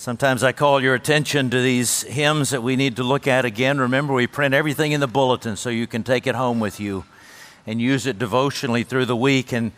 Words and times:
Sometimes 0.00 0.42
I 0.42 0.52
call 0.52 0.82
your 0.82 0.94
attention 0.94 1.50
to 1.50 1.60
these 1.60 2.04
hymns 2.04 2.48
that 2.48 2.62
we 2.62 2.74
need 2.74 2.96
to 2.96 3.02
look 3.02 3.26
at 3.26 3.44
again. 3.44 3.78
Remember, 3.78 4.14
we 4.14 4.26
print 4.26 4.54
everything 4.54 4.92
in 4.92 5.00
the 5.00 5.06
bulletin 5.06 5.56
so 5.56 5.68
you 5.68 5.86
can 5.86 6.04
take 6.04 6.26
it 6.26 6.34
home 6.34 6.58
with 6.58 6.80
you 6.80 7.04
and 7.66 7.82
use 7.82 8.06
it 8.06 8.18
devotionally 8.18 8.82
through 8.82 9.04
the 9.04 9.14
week. 9.14 9.52
And 9.52 9.72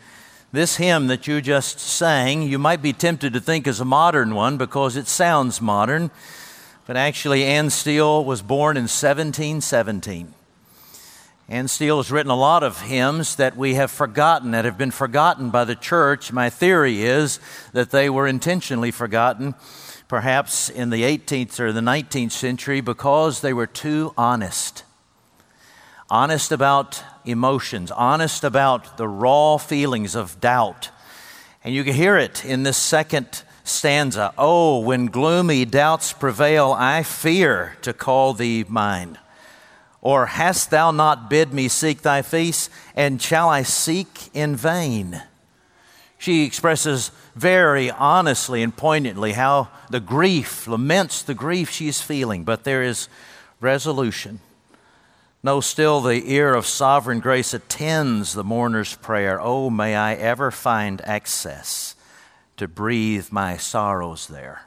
this 0.53 0.77
hymn 0.77 1.07
that 1.07 1.27
you 1.27 1.41
just 1.41 1.77
sang, 1.77 2.43
you 2.43 2.57
might 2.57 2.81
be 2.81 2.93
tempted 2.93 3.33
to 3.33 3.41
think 3.41 3.67
is 3.67 3.81
a 3.81 3.85
modern 3.85 4.33
one 4.33 4.55
because 4.55 4.95
it 4.95 5.09
sounds 5.09 5.59
modern, 5.59 6.09
but 6.87 6.95
actually, 6.95 7.43
Anne 7.43 7.69
Steele 7.69 8.23
was 8.23 8.41
born 8.41 8.77
in 8.77 8.83
1717. 8.83 10.33
Anne 11.49 11.67
Steele 11.67 11.97
has 11.97 12.13
written 12.13 12.31
a 12.31 12.37
lot 12.37 12.63
of 12.63 12.79
hymns 12.79 13.35
that 13.35 13.57
we 13.57 13.73
have 13.73 13.91
forgotten, 13.91 14.51
that 14.51 14.63
have 14.63 14.77
been 14.77 14.89
forgotten 14.89 15.49
by 15.49 15.65
the 15.65 15.75
church. 15.75 16.31
My 16.31 16.49
theory 16.49 17.03
is 17.03 17.41
that 17.73 17.89
they 17.91 18.09
were 18.09 18.25
intentionally 18.25 18.91
forgotten 18.91 19.55
perhaps 20.13 20.69
in 20.69 20.91
the 20.91 21.01
18th 21.01 21.59
or 21.59 21.71
the 21.71 21.81
19th 21.81 22.33
century 22.33 22.81
because 22.81 23.41
they 23.41 23.51
were 23.51 23.65
too 23.65 24.13
honest. 24.15 24.83
Honest 26.07 26.51
about 26.51 27.03
emotions, 27.25 27.89
honest 27.89 28.43
about 28.43 28.97
the 28.97 29.07
raw 29.07 29.57
feelings 29.57 30.13
of 30.13 30.39
doubt. 30.39 30.91
And 31.63 31.73
you 31.73 31.83
can 31.83 31.95
hear 31.95 32.15
it 32.15 32.45
in 32.45 32.61
this 32.61 32.77
second 32.77 33.41
stanza 33.63 34.31
Oh, 34.37 34.81
when 34.81 35.07
gloomy 35.07 35.65
doubts 35.65 36.13
prevail, 36.13 36.73
I 36.77 37.01
fear 37.01 37.75
to 37.81 37.91
call 37.91 38.35
thee 38.35 38.65
mine. 38.67 39.17
Or 39.99 40.27
hast 40.27 40.69
thou 40.69 40.91
not 40.91 41.27
bid 41.27 41.55
me 41.55 41.67
seek 41.67 42.03
thy 42.03 42.21
face, 42.21 42.69
and 42.95 43.19
shall 43.19 43.49
I 43.49 43.63
seek 43.63 44.29
in 44.35 44.55
vain? 44.55 45.23
She 46.19 46.45
expresses 46.45 47.09
very 47.35 47.89
honestly 47.89 48.61
and 48.61 48.75
poignantly 48.75 49.33
how 49.33 49.69
the 49.89 49.99
grief, 49.99 50.67
laments 50.67 51.21
the 51.21 51.33
grief 51.33 51.69
she 51.69 51.87
is 51.87 52.01
feeling, 52.01 52.43
but 52.43 52.63
there 52.63 52.83
is 52.83 53.09
resolution. 53.59 54.39
No, 55.41 55.59
still 55.59 55.99
the 55.99 56.31
ear 56.31 56.53
of 56.53 56.65
sovereign 56.65 57.19
grace 57.19 57.53
attends 57.53 58.33
the 58.33 58.43
mourner's 58.43 58.95
prayer. 58.95 59.41
Oh, 59.41 59.69
may 59.69 59.95
I 59.95 60.13
ever 60.13 60.51
find 60.51 61.01
access 61.01 61.95
to 62.55 62.67
breathe 62.67 63.27
my 63.31 63.57
sorrows 63.57 64.27
there. 64.27 64.63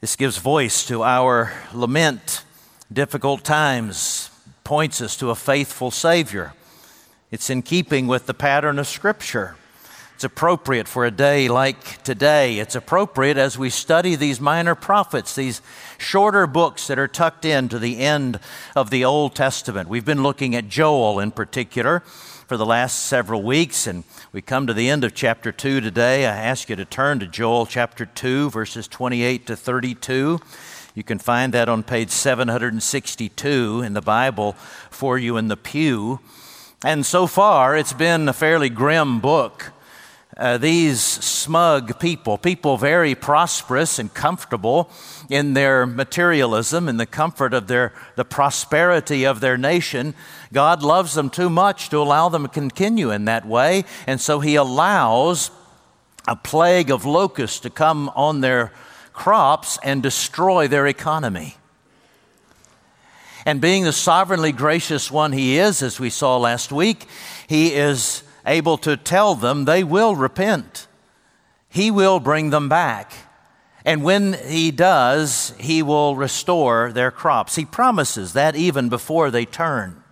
This 0.00 0.16
gives 0.16 0.38
voice 0.38 0.86
to 0.86 1.02
our 1.02 1.52
lament. 1.74 2.42
Difficult 2.90 3.44
times 3.44 4.30
points 4.64 5.02
us 5.02 5.14
to 5.18 5.28
a 5.28 5.34
faithful 5.34 5.90
Savior. 5.90 6.54
It's 7.30 7.50
in 7.50 7.60
keeping 7.60 8.06
with 8.06 8.24
the 8.24 8.34
pattern 8.34 8.78
of 8.78 8.86
Scripture. 8.86 9.56
It's 10.20 10.24
appropriate 10.26 10.86
for 10.86 11.06
a 11.06 11.10
day 11.10 11.48
like 11.48 12.02
today. 12.02 12.58
It's 12.58 12.74
appropriate 12.74 13.38
as 13.38 13.56
we 13.56 13.70
study 13.70 14.16
these 14.16 14.38
minor 14.38 14.74
prophets, 14.74 15.34
these 15.34 15.62
shorter 15.96 16.46
books 16.46 16.88
that 16.88 16.98
are 16.98 17.08
tucked 17.08 17.46
into 17.46 17.78
the 17.78 18.00
end 18.00 18.38
of 18.76 18.90
the 18.90 19.02
Old 19.02 19.34
Testament. 19.34 19.88
We've 19.88 20.04
been 20.04 20.22
looking 20.22 20.54
at 20.54 20.68
Joel 20.68 21.20
in 21.20 21.30
particular 21.30 22.00
for 22.00 22.58
the 22.58 22.66
last 22.66 23.06
several 23.06 23.42
weeks, 23.42 23.86
and 23.86 24.04
we 24.30 24.42
come 24.42 24.66
to 24.66 24.74
the 24.74 24.90
end 24.90 25.04
of 25.04 25.14
chapter 25.14 25.52
2 25.52 25.80
today. 25.80 26.26
I 26.26 26.36
ask 26.36 26.68
you 26.68 26.76
to 26.76 26.84
turn 26.84 27.18
to 27.20 27.26
Joel 27.26 27.64
chapter 27.64 28.04
2, 28.04 28.50
verses 28.50 28.86
28 28.88 29.46
to 29.46 29.56
32. 29.56 30.38
You 30.94 31.02
can 31.02 31.18
find 31.18 31.54
that 31.54 31.70
on 31.70 31.82
page 31.82 32.10
762 32.10 33.80
in 33.80 33.94
the 33.94 34.02
Bible 34.02 34.52
for 34.90 35.16
you 35.16 35.38
in 35.38 35.48
the 35.48 35.56
pew. 35.56 36.20
And 36.84 37.06
so 37.06 37.26
far, 37.26 37.74
it's 37.74 37.94
been 37.94 38.28
a 38.28 38.34
fairly 38.34 38.68
grim 38.68 39.20
book. 39.20 39.72
Uh, 40.40 40.56
these 40.56 41.02
smug 41.02 42.00
people, 42.00 42.38
people 42.38 42.78
very 42.78 43.14
prosperous 43.14 43.98
and 43.98 44.14
comfortable 44.14 44.90
in 45.28 45.52
their 45.52 45.84
materialism 45.84 46.88
and 46.88 46.98
the 46.98 47.04
comfort 47.04 47.52
of 47.52 47.66
their 47.66 47.92
the 48.16 48.24
prosperity 48.24 49.26
of 49.26 49.40
their 49.40 49.58
nation, 49.58 50.14
God 50.50 50.82
loves 50.82 51.12
them 51.12 51.28
too 51.28 51.50
much 51.50 51.90
to 51.90 51.98
allow 51.98 52.30
them 52.30 52.44
to 52.44 52.48
continue 52.48 53.10
in 53.10 53.26
that 53.26 53.44
way, 53.44 53.84
and 54.06 54.18
so 54.18 54.40
He 54.40 54.54
allows 54.54 55.50
a 56.26 56.36
plague 56.36 56.90
of 56.90 57.04
locusts 57.04 57.60
to 57.60 57.68
come 57.68 58.08
on 58.16 58.40
their 58.40 58.72
crops 59.12 59.78
and 59.82 60.02
destroy 60.02 60.66
their 60.66 60.86
economy. 60.86 61.58
And 63.44 63.60
being 63.60 63.84
the 63.84 63.92
sovereignly 63.92 64.52
gracious 64.52 65.10
one 65.10 65.32
he 65.32 65.58
is, 65.58 65.82
as 65.82 66.00
we 66.00 66.08
saw 66.08 66.38
last 66.38 66.72
week, 66.72 67.06
he 67.46 67.74
is 67.74 68.22
able 68.46 68.78
to 68.78 68.96
tell 68.96 69.34
them 69.34 69.64
they 69.64 69.84
will 69.84 70.14
repent. 70.16 70.86
He 71.68 71.90
will 71.90 72.20
bring 72.20 72.50
them 72.50 72.68
back. 72.68 73.12
And 73.84 74.02
when 74.02 74.34
he 74.34 74.70
does, 74.70 75.54
he 75.58 75.82
will 75.82 76.16
restore 76.16 76.92
their 76.92 77.10
crops. 77.10 77.56
He 77.56 77.64
promises 77.64 78.34
that 78.34 78.56
even 78.56 78.88
before 78.88 79.30
they 79.30 79.44
turn. 79.44 80.02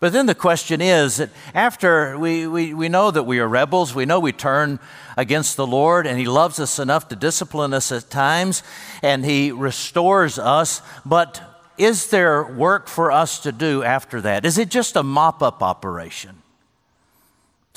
But 0.00 0.12
then 0.12 0.26
the 0.26 0.34
question 0.34 0.80
is 0.80 1.16
that 1.16 1.30
after 1.54 2.16
we, 2.16 2.46
we, 2.46 2.72
we 2.72 2.88
know 2.88 3.10
that 3.10 3.24
we 3.24 3.40
are 3.40 3.48
rebels, 3.48 3.94
we 3.94 4.06
know 4.06 4.20
we 4.20 4.30
turn 4.30 4.78
against 5.16 5.56
the 5.56 5.66
Lord, 5.66 6.06
and 6.06 6.18
He 6.18 6.26
loves 6.26 6.60
us 6.60 6.78
enough 6.78 7.08
to 7.08 7.16
discipline 7.16 7.74
us 7.74 7.90
at 7.90 8.08
times, 8.08 8.62
and 9.02 9.24
He 9.24 9.50
restores 9.50 10.38
us, 10.38 10.82
but 11.04 11.42
is 11.76 12.10
there 12.10 12.44
work 12.44 12.86
for 12.86 13.10
us 13.10 13.40
to 13.40 13.50
do 13.50 13.82
after 13.82 14.20
that? 14.20 14.44
Is 14.44 14.56
it 14.56 14.68
just 14.68 14.94
a 14.94 15.02
mop 15.02 15.42
up 15.42 15.64
operation? 15.64 16.37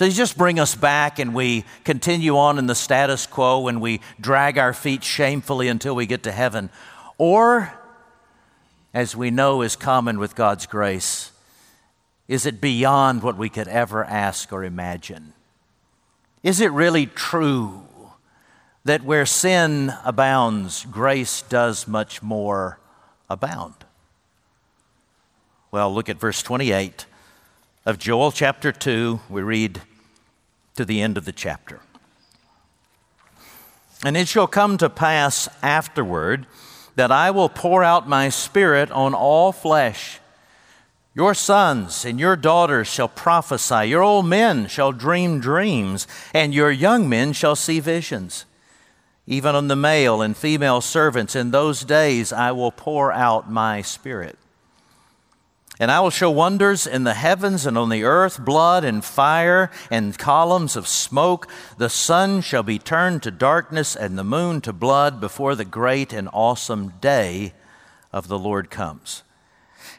Does 0.01 0.17
you 0.17 0.23
just 0.23 0.35
bring 0.35 0.59
us 0.59 0.73
back 0.73 1.19
and 1.19 1.31
we 1.31 1.63
continue 1.83 2.35
on 2.35 2.57
in 2.57 2.65
the 2.65 2.73
status 2.73 3.27
quo 3.27 3.67
and 3.67 3.79
we 3.79 4.01
drag 4.19 4.57
our 4.57 4.73
feet 4.73 5.03
shamefully 5.03 5.67
until 5.67 5.95
we 5.95 6.07
get 6.07 6.23
to 6.23 6.31
heaven? 6.31 6.71
Or, 7.19 7.71
as 8.95 9.15
we 9.15 9.29
know 9.29 9.61
is 9.61 9.75
common 9.75 10.17
with 10.17 10.33
God's 10.33 10.65
grace, 10.65 11.31
is 12.27 12.47
it 12.47 12.59
beyond 12.59 13.21
what 13.21 13.37
we 13.37 13.47
could 13.47 13.67
ever 13.67 14.03
ask 14.03 14.51
or 14.51 14.63
imagine? 14.63 15.33
Is 16.41 16.61
it 16.61 16.71
really 16.71 17.05
true 17.05 17.83
that 18.83 19.03
where 19.03 19.27
sin 19.27 19.93
abounds, 20.03 20.83
grace 20.89 21.43
does 21.43 21.87
much 21.87 22.23
more 22.23 22.79
abound? 23.29 23.75
Well, 25.69 25.93
look 25.93 26.09
at 26.09 26.19
verse 26.19 26.41
28 26.41 27.05
of 27.85 27.99
Joel 27.99 28.31
chapter 28.31 28.71
2. 28.71 29.19
We 29.29 29.43
read 29.43 29.79
to 30.75 30.85
the 30.85 31.01
end 31.01 31.17
of 31.17 31.25
the 31.25 31.31
chapter. 31.31 31.79
And 34.03 34.17
it 34.17 34.27
shall 34.27 34.47
come 34.47 34.77
to 34.77 34.89
pass 34.89 35.47
afterward 35.61 36.47
that 36.95 37.11
I 37.11 37.31
will 37.31 37.49
pour 37.49 37.83
out 37.83 38.09
my 38.09 38.29
spirit 38.29 38.91
on 38.91 39.13
all 39.13 39.51
flesh. 39.51 40.19
Your 41.13 41.33
sons 41.33 42.05
and 42.05 42.19
your 42.19 42.35
daughters 42.35 42.87
shall 42.87 43.09
prophesy, 43.09 43.89
your 43.89 44.01
old 44.01 44.25
men 44.25 44.67
shall 44.67 44.91
dream 44.91 45.39
dreams, 45.39 46.07
and 46.33 46.53
your 46.53 46.71
young 46.71 47.09
men 47.09 47.33
shall 47.33 47.55
see 47.55 47.79
visions. 47.79 48.45
Even 49.27 49.55
on 49.55 49.67
the 49.67 49.75
male 49.75 50.21
and 50.21 50.35
female 50.35 50.81
servants 50.81 51.35
in 51.35 51.51
those 51.51 51.83
days 51.83 52.33
I 52.33 52.51
will 52.53 52.71
pour 52.71 53.11
out 53.11 53.51
my 53.51 53.81
spirit. 53.81 54.37
And 55.81 55.89
I 55.89 55.99
will 55.99 56.11
show 56.11 56.29
wonders 56.29 56.85
in 56.85 57.05
the 57.05 57.15
heavens 57.15 57.65
and 57.65 57.75
on 57.75 57.89
the 57.89 58.03
earth, 58.03 58.45
blood 58.45 58.85
and 58.85 59.03
fire 59.03 59.71
and 59.89 60.15
columns 60.15 60.75
of 60.75 60.87
smoke. 60.87 61.47
The 61.79 61.89
sun 61.89 62.41
shall 62.41 62.61
be 62.61 62.77
turned 62.77 63.23
to 63.23 63.31
darkness 63.31 63.95
and 63.95 64.15
the 64.15 64.23
moon 64.23 64.61
to 64.61 64.73
blood 64.73 65.19
before 65.19 65.55
the 65.55 65.65
great 65.65 66.13
and 66.13 66.29
awesome 66.33 66.89
day 67.01 67.53
of 68.13 68.27
the 68.27 68.37
Lord 68.37 68.69
comes. 68.69 69.23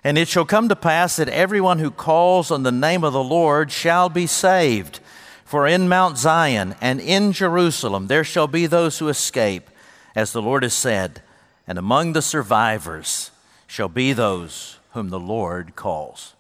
And 0.05 0.17
it 0.17 0.29
shall 0.29 0.45
come 0.45 0.69
to 0.69 0.77
pass 0.77 1.17
that 1.17 1.29
everyone 1.29 1.81
who 1.81 1.91
calls 1.91 2.53
on 2.53 2.63
the 2.63 2.71
name 2.71 3.03
of 3.03 3.13
the 3.13 3.25
Lord 3.25 3.73
shall 3.73 4.09
be 4.09 4.29
saved. 4.29 5.01
For 5.45 5.67
in 5.67 5.89
Mount 5.89 6.17
Zion 6.17 6.77
and 6.81 7.01
in 7.01 7.33
Jerusalem 7.33 8.07
there 8.07 8.23
shall 8.23 8.47
be 8.47 8.67
those 8.69 9.01
who 9.01 9.09
escape, 9.09 9.69
as 10.15 10.31
the 10.31 10.43
Lord 10.43 10.63
has 10.63 10.75
said, 10.75 11.23
and 11.67 11.77
among 11.77 12.13
the 12.13 12.23
survivors 12.23 13.33
shall 13.67 13.89
be 13.89 14.13
those 14.13 14.79
whom 14.93 15.11
the 15.11 15.21
Lord 15.21 15.77
calls. 15.77 16.35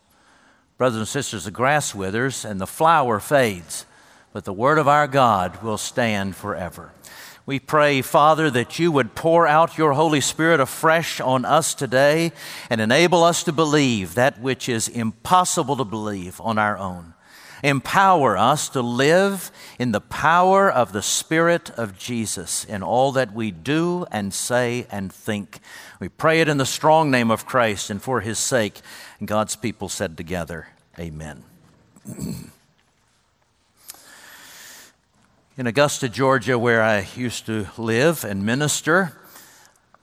Brothers 0.78 0.98
and 0.98 1.08
sisters, 1.08 1.44
the 1.44 1.50
grass 1.50 1.94
withers 1.94 2.44
and 2.44 2.60
the 2.60 2.66
flower 2.66 3.20
fades, 3.20 3.86
but 4.32 4.44
the 4.44 4.52
word 4.52 4.78
of 4.78 4.88
our 4.88 5.06
God 5.06 5.62
will 5.62 5.78
stand 5.78 6.34
forever. 6.34 6.92
We 7.44 7.58
pray, 7.58 8.02
Father, 8.02 8.50
that 8.50 8.78
you 8.78 8.92
would 8.92 9.16
pour 9.16 9.48
out 9.48 9.76
your 9.76 9.94
Holy 9.94 10.20
Spirit 10.20 10.60
afresh 10.60 11.20
on 11.20 11.44
us 11.44 11.74
today 11.74 12.32
and 12.70 12.80
enable 12.80 13.24
us 13.24 13.42
to 13.44 13.52
believe 13.52 14.14
that 14.14 14.40
which 14.40 14.68
is 14.68 14.86
impossible 14.86 15.76
to 15.76 15.84
believe 15.84 16.40
on 16.40 16.56
our 16.56 16.78
own. 16.78 17.14
Empower 17.64 18.36
us 18.36 18.68
to 18.70 18.80
live 18.80 19.52
in 19.78 19.92
the 19.92 20.00
power 20.00 20.70
of 20.70 20.92
the 20.92 21.02
Spirit 21.02 21.70
of 21.70 21.96
Jesus 21.96 22.64
in 22.64 22.82
all 22.82 23.12
that 23.12 23.32
we 23.32 23.50
do 23.50 24.04
and 24.10 24.34
say 24.34 24.86
and 24.90 25.12
think. 25.12 25.60
We 26.02 26.08
pray 26.08 26.40
it 26.40 26.48
in 26.48 26.56
the 26.56 26.66
strong 26.66 27.12
name 27.12 27.30
of 27.30 27.46
Christ 27.46 27.88
and 27.88 28.02
for 28.02 28.22
his 28.22 28.36
sake. 28.36 28.80
And 29.20 29.28
God's 29.28 29.54
people 29.54 29.88
said 29.88 30.16
together, 30.16 30.66
Amen. 30.98 31.44
In 35.56 35.68
Augusta, 35.68 36.08
Georgia, 36.08 36.58
where 36.58 36.82
I 36.82 37.06
used 37.14 37.46
to 37.46 37.68
live 37.78 38.24
and 38.24 38.44
minister, 38.44 39.16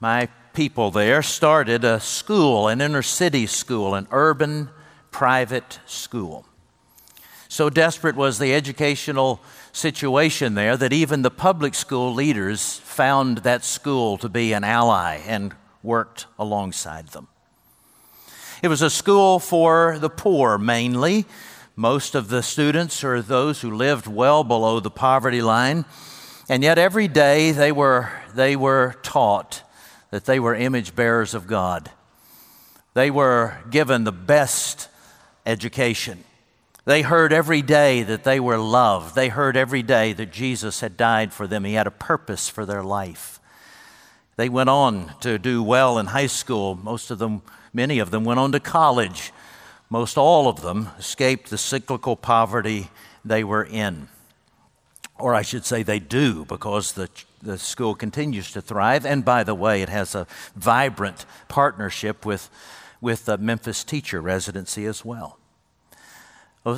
my 0.00 0.30
people 0.54 0.90
there 0.90 1.20
started 1.20 1.84
a 1.84 2.00
school, 2.00 2.66
an 2.68 2.80
inner 2.80 3.02
city 3.02 3.46
school, 3.46 3.94
an 3.94 4.08
urban 4.10 4.70
private 5.10 5.80
school. 5.84 6.46
So 7.46 7.68
desperate 7.68 8.16
was 8.16 8.38
the 8.38 8.54
educational 8.54 9.42
situation 9.70 10.54
there 10.54 10.78
that 10.78 10.94
even 10.94 11.20
the 11.20 11.30
public 11.30 11.74
school 11.74 12.14
leaders 12.14 12.78
found 12.78 13.38
that 13.38 13.66
school 13.66 14.16
to 14.16 14.30
be 14.30 14.54
an 14.54 14.64
ally 14.64 15.16
and 15.26 15.54
worked 15.82 16.26
alongside 16.38 17.08
them. 17.08 17.28
It 18.62 18.68
was 18.68 18.82
a 18.82 18.90
school 18.90 19.38
for 19.38 19.98
the 19.98 20.10
poor 20.10 20.58
mainly, 20.58 21.26
most 21.80 22.14
of 22.14 22.28
the 22.28 22.42
students 22.42 23.02
are 23.04 23.22
those 23.22 23.62
who 23.62 23.70
lived 23.70 24.06
well 24.06 24.44
below 24.44 24.80
the 24.80 24.90
poverty 24.90 25.40
line. 25.40 25.86
And 26.46 26.62
yet 26.62 26.76
every 26.76 27.08
day 27.08 27.52
they 27.52 27.72
were, 27.72 28.10
they 28.34 28.54
were 28.54 28.96
taught 29.02 29.62
that 30.10 30.26
they 30.26 30.38
were 30.38 30.54
image 30.54 30.94
bearers 30.94 31.32
of 31.32 31.46
God. 31.46 31.90
They 32.92 33.10
were 33.10 33.56
given 33.70 34.04
the 34.04 34.12
best 34.12 34.88
education. 35.46 36.22
They 36.84 37.00
heard 37.00 37.32
every 37.32 37.62
day 37.62 38.02
that 38.02 38.24
they 38.24 38.40
were 38.40 38.58
loved. 38.58 39.14
They 39.14 39.28
heard 39.28 39.56
every 39.56 39.82
day 39.82 40.12
that 40.12 40.32
Jesus 40.32 40.80
had 40.80 40.98
died 40.98 41.32
for 41.32 41.46
them. 41.46 41.64
He 41.64 41.72
had 41.72 41.86
a 41.86 41.90
purpose 41.90 42.50
for 42.50 42.66
their 42.66 42.82
life. 42.82 43.39
They 44.40 44.48
went 44.48 44.70
on 44.70 45.12
to 45.20 45.38
do 45.38 45.62
well 45.62 45.98
in 45.98 46.06
high 46.06 46.26
school. 46.26 46.74
Most 46.74 47.10
of 47.10 47.18
them, 47.18 47.42
many 47.74 47.98
of 47.98 48.10
them, 48.10 48.24
went 48.24 48.40
on 48.40 48.52
to 48.52 48.58
college. 48.58 49.34
Most 49.90 50.16
all 50.16 50.48
of 50.48 50.62
them 50.62 50.88
escaped 50.98 51.50
the 51.50 51.58
cyclical 51.58 52.16
poverty 52.16 52.88
they 53.22 53.44
were 53.44 53.64
in. 53.64 54.08
Or 55.18 55.34
I 55.34 55.42
should 55.42 55.66
say, 55.66 55.82
they 55.82 55.98
do, 55.98 56.46
because 56.46 56.92
the, 56.92 57.10
the 57.42 57.58
school 57.58 57.94
continues 57.94 58.50
to 58.52 58.62
thrive. 58.62 59.04
And 59.04 59.26
by 59.26 59.44
the 59.44 59.54
way, 59.54 59.82
it 59.82 59.90
has 59.90 60.14
a 60.14 60.26
vibrant 60.56 61.26
partnership 61.48 62.24
with, 62.24 62.48
with 62.98 63.26
the 63.26 63.36
Memphis 63.36 63.84
Teacher 63.84 64.22
Residency 64.22 64.86
as 64.86 65.04
well 65.04 65.39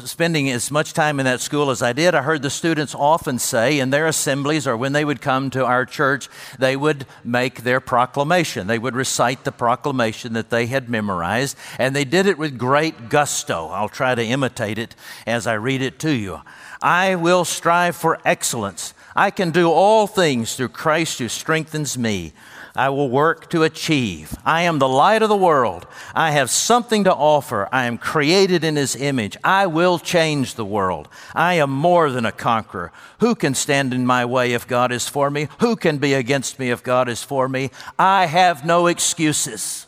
spending 0.04 0.48
as 0.48 0.70
much 0.70 0.92
time 0.92 1.18
in 1.18 1.26
that 1.26 1.40
school 1.40 1.68
as 1.68 1.82
I 1.82 1.92
did, 1.92 2.14
I 2.14 2.22
heard 2.22 2.42
the 2.42 2.50
students 2.50 2.94
often 2.94 3.40
say 3.40 3.80
in 3.80 3.90
their 3.90 4.06
assemblies 4.06 4.64
or 4.64 4.76
when 4.76 4.92
they 4.92 5.04
would 5.04 5.20
come 5.20 5.50
to 5.50 5.64
our 5.66 5.84
church, 5.84 6.28
they 6.56 6.76
would 6.76 7.04
make 7.24 7.62
their 7.62 7.80
proclamation. 7.80 8.68
They 8.68 8.78
would 8.78 8.94
recite 8.94 9.42
the 9.42 9.50
proclamation 9.50 10.34
that 10.34 10.50
they 10.50 10.66
had 10.66 10.88
memorized, 10.88 11.56
and 11.78 11.96
they 11.96 12.04
did 12.04 12.26
it 12.26 12.38
with 12.38 12.58
great 12.58 13.08
gusto. 13.08 13.68
I'll 13.68 13.88
try 13.88 14.14
to 14.14 14.24
imitate 14.24 14.78
it 14.78 14.94
as 15.26 15.48
I 15.48 15.54
read 15.54 15.82
it 15.82 15.98
to 16.00 16.12
you. 16.12 16.42
I 16.80 17.16
will 17.16 17.44
strive 17.44 17.96
for 17.96 18.20
excellence. 18.24 18.94
I 19.16 19.30
can 19.30 19.50
do 19.50 19.68
all 19.68 20.06
things 20.06 20.54
through 20.54 20.68
Christ 20.68 21.18
who 21.18 21.28
strengthens 21.28 21.98
me. 21.98 22.32
I 22.74 22.88
will 22.88 23.10
work 23.10 23.50
to 23.50 23.64
achieve. 23.64 24.34
I 24.44 24.62
am 24.62 24.78
the 24.78 24.88
light 24.88 25.22
of 25.22 25.28
the 25.28 25.36
world. 25.36 25.86
I 26.14 26.30
have 26.30 26.50
something 26.50 27.04
to 27.04 27.14
offer. 27.14 27.68
I 27.70 27.84
am 27.84 27.98
created 27.98 28.64
in 28.64 28.76
His 28.76 28.96
image. 28.96 29.36
I 29.44 29.66
will 29.66 29.98
change 29.98 30.54
the 30.54 30.64
world. 30.64 31.08
I 31.34 31.54
am 31.54 31.70
more 31.70 32.10
than 32.10 32.24
a 32.24 32.32
conqueror. 32.32 32.90
Who 33.20 33.34
can 33.34 33.54
stand 33.54 33.92
in 33.92 34.06
my 34.06 34.24
way 34.24 34.54
if 34.54 34.66
God 34.66 34.90
is 34.90 35.06
for 35.06 35.30
me? 35.30 35.48
Who 35.60 35.76
can 35.76 35.98
be 35.98 36.14
against 36.14 36.58
me 36.58 36.70
if 36.70 36.82
God 36.82 37.10
is 37.10 37.22
for 37.22 37.46
me? 37.46 37.70
I 37.98 38.26
have 38.26 38.64
no 38.64 38.86
excuses. 38.86 39.86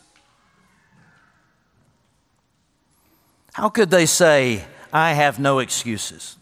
How 3.54 3.70
could 3.70 3.90
they 3.90 4.04
say, 4.04 4.64
I 4.92 5.14
have 5.14 5.38
no 5.38 5.60
excuses? 5.60 6.36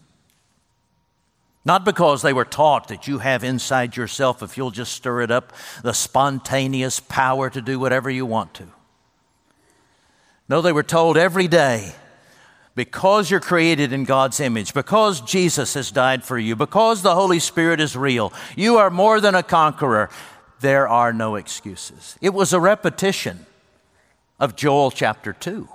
Not 1.64 1.85
because 1.85 2.23
they 2.23 2.32
were 2.32 2.44
taught 2.44 2.88
that 2.88 3.06
you 3.06 3.19
have 3.19 3.44
inside 3.44 3.97
yourself, 3.97 4.43
if 4.43 4.56
you'll 4.56 4.73
just 4.73 4.93
stir 4.93 5.23
it 5.23 5.31
up, 5.31 5.53
the 5.82 5.93
spontaneous 5.93 6.99
power 6.99 7.49
to 7.50 7.62
do 7.62 7.79
whatever 7.79 8.11
you 8.11 8.26
want 8.26 8.55
to. 8.55 8.67
No, 10.49 10.61
they 10.61 10.73
were 10.73 10.82
told 10.82 11.17
every 11.17 11.47
day 11.47 11.93
because 12.75 13.31
you're 13.31 13.41
created 13.41 13.93
in 13.93 14.05
God's 14.05 14.41
image, 14.41 14.75
because 14.75 15.20
Jesus 15.20 15.75
has 15.75 15.91
died 15.91 16.25
for 16.25 16.38
you, 16.38 16.56
because 16.56 17.03
the 17.03 17.14
Holy 17.14 17.38
Spirit 17.38 17.81
is 17.81 17.97
real, 17.97 18.32
you 18.56 18.79
are 18.79 18.91
more 18.91 19.20
than 19.20 19.35
a 19.35 19.43
conqueror. 19.43 20.11
There 20.61 20.88
are 20.88 21.12
no 21.12 21.37
excuses. 21.37 22.17
It 22.20 22.35
was 22.35 22.53
a 22.53 22.61
repetition 22.61 23.47
of 24.41 24.56
Joel 24.56 24.91
chapter 24.91 25.32
2 25.32 25.69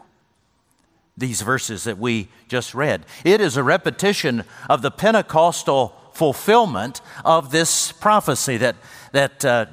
these 1.18 1.42
verses 1.42 1.86
that 1.86 1.98
we 1.98 2.30
just 2.48 2.76
read. 2.76 3.06
It 3.26 3.42
is 3.42 3.58
a 3.58 3.64
repetition 3.64 4.44
of 4.70 4.82
the 4.82 4.92
Pentecostal 4.92 5.96
fulfillment 6.14 7.02
of 7.26 7.52
this 7.52 7.92
prophecy 7.92 8.58
that, 8.58 8.76
that 9.12 9.46
uh, 9.46 9.66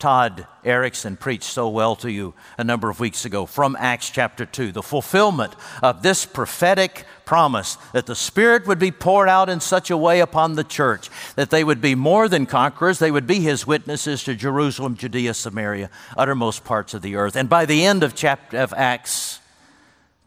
Todd 0.00 0.46
Erickson 0.64 1.16
preached 1.16 1.44
so 1.44 1.68
well 1.68 1.94
to 1.96 2.10
you 2.10 2.32
a 2.56 2.64
number 2.64 2.88
of 2.88 3.00
weeks 3.00 3.26
ago 3.26 3.44
from 3.44 3.76
Acts 3.78 4.08
chapter 4.08 4.46
2. 4.46 4.72
The 4.72 4.82
fulfillment 4.82 5.54
of 5.82 6.02
this 6.02 6.24
prophetic 6.24 7.04
promise 7.26 7.76
that 7.92 8.06
the 8.06 8.16
Spirit 8.16 8.66
would 8.66 8.78
be 8.78 8.90
poured 8.90 9.28
out 9.28 9.50
in 9.50 9.60
such 9.60 9.90
a 9.90 9.96
way 9.96 10.20
upon 10.20 10.54
the 10.54 10.64
church 10.64 11.10
that 11.36 11.50
they 11.50 11.62
would 11.62 11.82
be 11.82 11.94
more 11.94 12.28
than 12.28 12.46
conquerors, 12.46 12.98
they 12.98 13.10
would 13.10 13.26
be 13.26 13.40
His 13.40 13.66
witnesses 13.66 14.24
to 14.24 14.34
Jerusalem, 14.34 14.96
Judea, 14.96 15.34
Samaria, 15.34 15.90
uttermost 16.16 16.64
parts 16.64 16.94
of 16.94 17.02
the 17.02 17.16
earth. 17.16 17.36
And 17.36 17.48
by 17.48 17.66
the 17.66 17.84
end 17.84 18.02
of, 18.02 18.14
chapter, 18.14 18.56
of 18.56 18.72
Acts, 18.74 19.40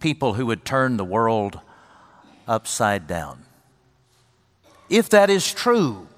people 0.04 0.34
who 0.34 0.46
would 0.46 0.66
turn 0.66 0.98
the 0.98 1.06
world 1.06 1.62
upside 2.46 3.08
down. 3.08 3.46
If 4.90 5.08
that 5.10 5.30
is 5.30 5.54
true, 5.54 6.10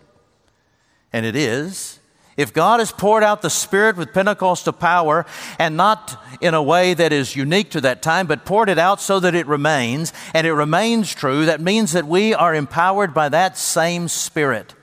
and 1.14 1.24
it 1.24 1.36
is, 1.36 2.00
if 2.36 2.52
God 2.52 2.80
has 2.80 2.92
poured 2.92 3.22
out 3.22 3.44
the 3.44 3.50
Spirit 3.52 3.96
with 3.96 4.12
Pentecostal 4.12 4.74
power, 4.74 5.24
and 5.60 5.78
not 5.78 6.20
in 6.42 6.56
a 6.56 6.64
way 6.64 6.96
that 6.96 7.14
is 7.14 7.36
unique 7.36 7.70
to 7.70 7.82
that 7.82 8.02
time, 8.02 8.26
but 8.26 8.44
poured 8.44 8.70
it 8.70 8.80
out 8.80 9.00
so 9.00 9.20
that 9.20 9.36
it 9.36 9.46
remains, 9.46 10.12
and 10.34 10.48
it 10.48 10.54
remains 10.54 11.14
true, 11.14 11.46
that 11.46 11.62
means 11.62 11.92
that 11.92 12.08
we 12.08 12.34
are 12.34 12.56
empowered 12.56 13.14
by 13.14 13.30
that 13.30 13.56
same 13.56 14.08
Spirit. 14.08 14.74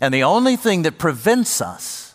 And 0.00 0.14
the 0.14 0.22
only 0.22 0.54
thing 0.54 0.82
that 0.82 0.98
prevents 0.98 1.60
us 1.60 2.07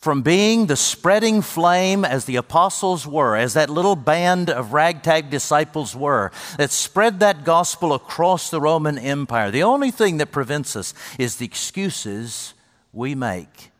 from 0.00 0.22
being 0.22 0.66
the 0.66 0.76
spreading 0.76 1.42
flame 1.42 2.06
as 2.06 2.24
the 2.24 2.36
apostles 2.36 3.06
were, 3.06 3.36
as 3.36 3.52
that 3.52 3.68
little 3.68 3.96
band 3.96 4.48
of 4.48 4.72
ragtag 4.72 5.28
disciples 5.28 5.94
were, 5.94 6.32
that 6.56 6.70
spread 6.70 7.20
that 7.20 7.44
gospel 7.44 7.92
across 7.92 8.48
the 8.48 8.60
Roman 8.62 8.98
Empire. 8.98 9.50
The 9.50 9.62
only 9.62 9.90
thing 9.90 10.16
that 10.16 10.32
prevents 10.32 10.74
us 10.74 10.94
is 11.18 11.36
the 11.36 11.44
excuses 11.44 12.54
we 12.94 13.14
make 13.14 13.70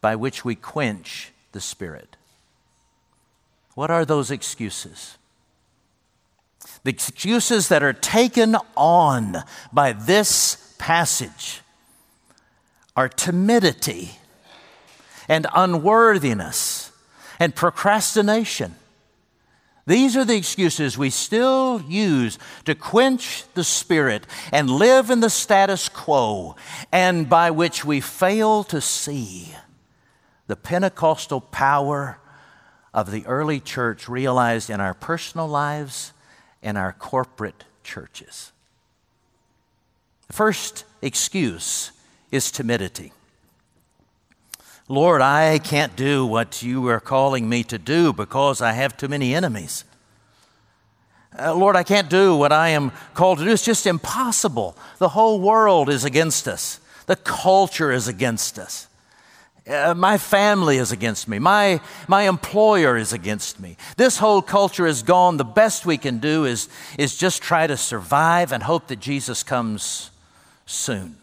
by 0.00 0.16
which 0.16 0.46
we 0.46 0.54
quench 0.54 1.30
the 1.52 1.60
Spirit. 1.60 2.16
What 3.74 3.90
are 3.90 4.06
those 4.06 4.30
excuses? 4.30 5.18
The 6.84 6.90
excuses 6.90 7.68
that 7.68 7.82
are 7.82 7.92
taken 7.92 8.56
on 8.76 9.44
by 9.72 9.92
this 9.92 10.74
passage 10.78 11.60
are 12.96 13.08
timidity 13.08 14.18
and 15.32 15.46
unworthiness 15.54 16.92
and 17.40 17.54
procrastination. 17.54 18.74
These 19.86 20.14
are 20.14 20.26
the 20.26 20.36
excuses 20.36 20.98
we 20.98 21.08
still 21.08 21.80
use 21.88 22.38
to 22.66 22.74
quench 22.74 23.44
the 23.54 23.64
spirit 23.64 24.26
and 24.52 24.68
live 24.68 25.08
in 25.08 25.20
the 25.20 25.30
status 25.30 25.88
quo, 25.88 26.54
and 26.92 27.30
by 27.30 27.50
which 27.50 27.82
we 27.82 27.98
fail 27.98 28.62
to 28.64 28.82
see 28.82 29.54
the 30.48 30.54
Pentecostal 30.54 31.40
power 31.40 32.18
of 32.92 33.10
the 33.10 33.24
early 33.24 33.58
church 33.58 34.10
realized 34.10 34.68
in 34.68 34.82
our 34.82 34.92
personal 34.92 35.48
lives 35.48 36.12
and 36.62 36.76
our 36.76 36.92
corporate 36.92 37.64
churches. 37.82 38.52
The 40.26 40.34
first 40.34 40.84
excuse 41.00 41.90
is 42.30 42.50
timidity. 42.50 43.12
Lord, 44.92 45.22
I 45.22 45.58
can't 45.58 45.96
do 45.96 46.26
what 46.26 46.62
you 46.62 46.86
are 46.88 47.00
calling 47.00 47.48
me 47.48 47.64
to 47.64 47.78
do 47.78 48.12
because 48.12 48.60
I 48.60 48.72
have 48.72 48.94
too 48.94 49.08
many 49.08 49.34
enemies. 49.34 49.84
Uh, 51.38 51.54
Lord, 51.54 51.76
I 51.76 51.82
can't 51.82 52.10
do 52.10 52.36
what 52.36 52.52
I 52.52 52.68
am 52.68 52.92
called 53.14 53.38
to 53.38 53.44
do. 53.46 53.52
It's 53.52 53.64
just 53.64 53.86
impossible. 53.86 54.76
The 54.98 55.08
whole 55.08 55.40
world 55.40 55.88
is 55.88 56.04
against 56.04 56.46
us, 56.46 56.78
the 57.06 57.16
culture 57.16 57.90
is 57.90 58.06
against 58.06 58.58
us. 58.58 58.86
Uh, 59.66 59.94
my 59.94 60.18
family 60.18 60.76
is 60.76 60.92
against 60.92 61.26
me. 61.26 61.38
My, 61.38 61.80
my 62.06 62.28
employer 62.28 62.98
is 62.98 63.14
against 63.14 63.60
me. 63.60 63.78
This 63.96 64.18
whole 64.18 64.42
culture 64.42 64.86
is 64.86 65.02
gone. 65.02 65.38
The 65.38 65.44
best 65.44 65.86
we 65.86 65.96
can 65.96 66.18
do 66.18 66.44
is, 66.44 66.68
is 66.98 67.16
just 67.16 67.40
try 67.40 67.66
to 67.66 67.78
survive 67.78 68.52
and 68.52 68.62
hope 68.62 68.88
that 68.88 69.00
Jesus 69.00 69.42
comes 69.42 70.10
soon. 70.66 71.21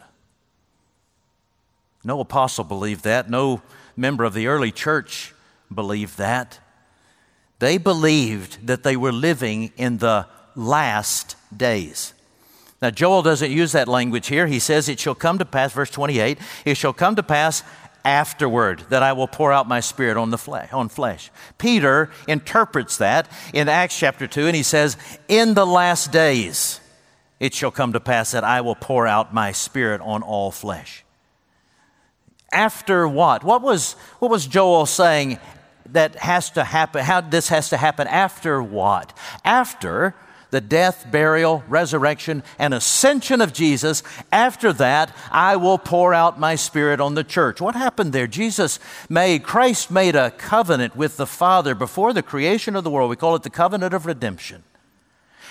No 2.04 2.20
apostle 2.20 2.64
believed 2.64 3.04
that. 3.04 3.28
No 3.28 3.62
member 3.96 4.24
of 4.24 4.34
the 4.34 4.46
early 4.46 4.72
church 4.72 5.34
believed 5.72 6.18
that. 6.18 6.58
They 7.58 7.76
believed 7.76 8.66
that 8.66 8.82
they 8.82 8.96
were 8.96 9.12
living 9.12 9.72
in 9.76 9.98
the 9.98 10.26
last 10.54 11.36
days. 11.54 12.14
Now, 12.80 12.90
Joel 12.90 13.22
doesn't 13.22 13.50
use 13.50 13.72
that 13.72 13.88
language 13.88 14.28
here. 14.28 14.46
He 14.46 14.58
says, 14.58 14.88
It 14.88 14.98
shall 14.98 15.14
come 15.14 15.38
to 15.38 15.44
pass, 15.44 15.72
verse 15.72 15.90
28, 15.90 16.38
it 16.64 16.76
shall 16.76 16.94
come 16.94 17.16
to 17.16 17.22
pass 17.22 17.62
afterward 18.04 18.84
that 18.88 19.02
I 19.02 19.12
will 19.12 19.28
pour 19.28 19.52
out 19.52 19.68
my 19.68 19.80
spirit 19.80 20.16
on 20.16 20.30
the 20.30 20.38
flesh, 20.38 20.72
on 20.72 20.88
flesh. 20.88 21.30
Peter 21.58 22.10
interprets 22.26 22.96
that 22.96 23.28
in 23.52 23.68
Acts 23.68 23.98
chapter 23.98 24.26
2 24.26 24.46
and 24.46 24.56
he 24.56 24.62
says, 24.62 24.96
"In 25.28 25.52
the 25.52 25.66
last 25.66 26.10
days 26.10 26.80
it 27.38 27.52
shall 27.52 27.70
come 27.70 27.92
to 27.92 28.00
pass 28.00 28.30
that 28.30 28.44
I 28.44 28.62
will 28.62 28.74
pour 28.74 29.06
out 29.06 29.34
my 29.34 29.52
spirit 29.52 30.00
on 30.00 30.22
all 30.22 30.50
flesh." 30.50 31.04
After 32.52 33.06
what? 33.06 33.44
What 33.44 33.62
was 33.62 33.92
what 34.18 34.30
was 34.30 34.46
Joel 34.46 34.86
saying 34.86 35.38
that 35.90 36.16
has 36.16 36.50
to 36.50 36.64
happen? 36.64 37.04
How 37.04 37.20
this 37.20 37.48
has 37.48 37.70
to 37.70 37.76
happen 37.76 38.08
after 38.08 38.62
what? 38.62 39.16
After 39.44 40.14
the 40.50 40.60
death, 40.60 41.06
burial, 41.10 41.62
resurrection, 41.68 42.42
and 42.58 42.74
ascension 42.74 43.40
of 43.40 43.52
Jesus. 43.52 44.02
After 44.32 44.72
that, 44.74 45.16
I 45.30 45.56
will 45.56 45.78
pour 45.78 46.12
out 46.12 46.40
my 46.40 46.56
spirit 46.56 47.00
on 47.00 47.14
the 47.14 47.24
church. 47.24 47.60
What 47.60 47.74
happened 47.74 48.12
there? 48.12 48.26
Jesus 48.26 48.78
made, 49.08 49.42
Christ 49.44 49.90
made 49.90 50.16
a 50.16 50.30
covenant 50.32 50.96
with 50.96 51.16
the 51.16 51.26
Father 51.26 51.74
before 51.74 52.12
the 52.12 52.22
creation 52.22 52.76
of 52.76 52.84
the 52.84 52.90
world. 52.90 53.10
We 53.10 53.16
call 53.16 53.36
it 53.36 53.42
the 53.42 53.50
covenant 53.50 53.94
of 53.94 54.06
redemption. 54.06 54.64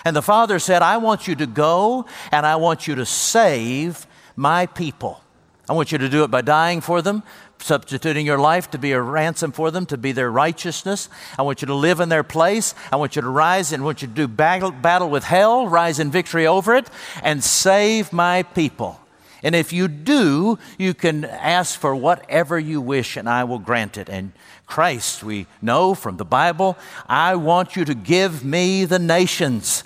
And 0.05 0.15
the 0.15 0.21
Father 0.21 0.59
said, 0.59 0.81
I 0.81 0.97
want 0.97 1.27
you 1.27 1.35
to 1.35 1.47
go 1.47 2.05
and 2.31 2.45
I 2.45 2.55
want 2.55 2.87
you 2.87 2.95
to 2.95 3.05
save 3.05 4.07
my 4.35 4.65
people. 4.65 5.21
I 5.69 5.73
want 5.73 5.91
you 5.91 5.99
to 5.99 6.09
do 6.09 6.23
it 6.23 6.31
by 6.31 6.41
dying 6.41 6.81
for 6.81 7.03
them, 7.03 7.21
substituting 7.59 8.25
your 8.25 8.39
life 8.39 8.71
to 8.71 8.79
be 8.79 8.91
a 8.91 9.01
ransom 9.01 9.51
for 9.51 9.69
them, 9.69 9.85
to 9.85 9.97
be 9.97 10.11
their 10.11 10.31
righteousness. 10.31 11.09
I 11.37 11.43
want 11.43 11.61
you 11.61 11.67
to 11.67 11.75
live 11.75 11.99
in 11.99 12.09
their 12.09 12.23
place. 12.23 12.73
I 12.91 12.95
want 12.95 13.15
you 13.15 13.21
to 13.21 13.29
rise 13.29 13.71
and 13.71 13.83
I 13.83 13.85
want 13.85 14.01
you 14.01 14.07
to 14.07 14.13
do 14.13 14.27
battle, 14.27 14.71
battle 14.71 15.11
with 15.11 15.25
hell, 15.25 15.67
rise 15.67 15.99
in 15.99 16.09
victory 16.09 16.47
over 16.47 16.73
it, 16.73 16.89
and 17.21 17.43
save 17.43 18.11
my 18.11 18.41
people. 18.41 18.99
And 19.43 19.55
if 19.55 19.71
you 19.71 19.87
do, 19.87 20.57
you 20.79 20.95
can 20.95 21.23
ask 21.23 21.79
for 21.79 21.95
whatever 21.95 22.59
you 22.59 22.81
wish, 22.81 23.15
and 23.15 23.29
I 23.29 23.43
will 23.43 23.59
grant 23.59 23.95
it. 23.95 24.09
And 24.09 24.31
Christ, 24.65 25.23
we 25.23 25.45
know 25.61 25.93
from 25.93 26.17
the 26.17 26.25
Bible, 26.25 26.77
I 27.07 27.35
want 27.35 27.75
you 27.75 27.85
to 27.85 27.93
give 27.93 28.43
me 28.43 28.85
the 28.85 28.99
nations. 28.99 29.83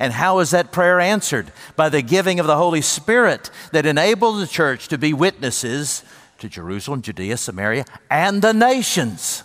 And 0.00 0.14
how 0.14 0.38
is 0.38 0.50
that 0.50 0.72
prayer 0.72 0.98
answered? 0.98 1.52
By 1.76 1.90
the 1.90 2.00
giving 2.00 2.40
of 2.40 2.46
the 2.46 2.56
Holy 2.56 2.80
Spirit 2.80 3.50
that 3.72 3.84
enabled 3.84 4.40
the 4.40 4.46
church 4.46 4.88
to 4.88 4.98
be 4.98 5.12
witnesses 5.12 6.02
to 6.38 6.48
Jerusalem, 6.48 7.02
Judea, 7.02 7.36
Samaria, 7.36 7.84
and 8.10 8.40
the 8.40 8.54
nations. 8.54 9.44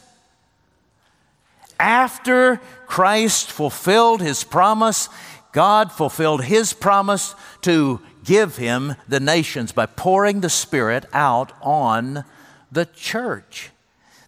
After 1.77 2.61
Christ 2.87 3.51
fulfilled 3.51 4.21
his 4.21 4.45
promise, 4.45 5.09
God 5.51 5.91
fulfilled 5.91 6.45
his 6.45 6.71
promise 6.71 7.35
to 7.61 7.99
give 8.23 8.55
him 8.55 8.95
the 9.09 9.19
nations 9.19 9.73
by 9.73 9.85
pouring 9.85 10.39
the 10.39 10.49
Spirit 10.49 11.05
out 11.11 11.51
on 11.61 12.23
the 12.71 12.85
church. 12.85 13.71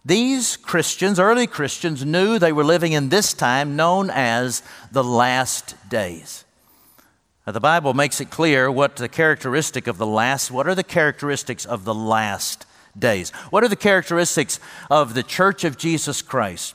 These 0.08 0.56
Christians, 0.56 1.20
early 1.20 1.46
Christians, 1.46 2.02
knew 2.02 2.38
they 2.38 2.50
were 2.50 2.64
living 2.64 2.92
in 2.92 3.10
this 3.10 3.34
time 3.34 3.76
known 3.76 4.08
as 4.08 4.62
the 4.90 5.04
last 5.04 5.74
days. 5.90 6.46
Now, 7.46 7.52
the 7.52 7.60
Bible 7.60 7.92
makes 7.92 8.18
it 8.18 8.30
clear 8.30 8.70
what 8.70 8.96
the 8.96 9.10
characteristic 9.10 9.86
of 9.86 9.98
the 9.98 10.06
last, 10.06 10.50
what 10.50 10.66
are 10.66 10.74
the 10.74 10.82
characteristics 10.82 11.66
of 11.66 11.84
the 11.84 11.94
last 11.94 12.64
days? 12.98 13.32
What 13.50 13.62
are 13.64 13.68
the 13.68 13.76
characteristics 13.76 14.58
of 14.90 15.12
the 15.12 15.22
church 15.22 15.62
of 15.62 15.76
Jesus 15.76 16.22
Christ? 16.22 16.74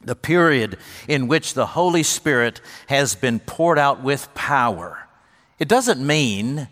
The 0.00 0.16
period 0.16 0.76
in 1.06 1.28
which 1.28 1.54
the 1.54 1.66
Holy 1.66 2.02
Spirit 2.02 2.60
has 2.88 3.14
been 3.14 3.38
poured 3.38 3.78
out 3.78 4.02
with 4.02 4.34
power. 4.34 5.06
It 5.60 5.68
doesn't 5.68 6.04
mean, 6.04 6.66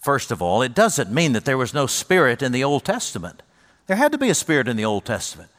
first 0.00 0.30
of 0.30 0.40
all, 0.40 0.62
it 0.62 0.74
doesn't 0.74 1.12
mean 1.12 1.32
that 1.32 1.44
there 1.44 1.58
was 1.58 1.74
no 1.74 1.86
Spirit 1.86 2.40
in 2.40 2.52
the 2.52 2.64
Old 2.64 2.86
Testament. 2.86 3.42
There 3.86 3.96
had 3.96 4.12
to 4.12 4.18
be 4.18 4.30
a 4.30 4.34
Spirit 4.34 4.68
in 4.68 4.76
the 4.76 4.84
Old 4.84 5.04
Testament 5.04 5.50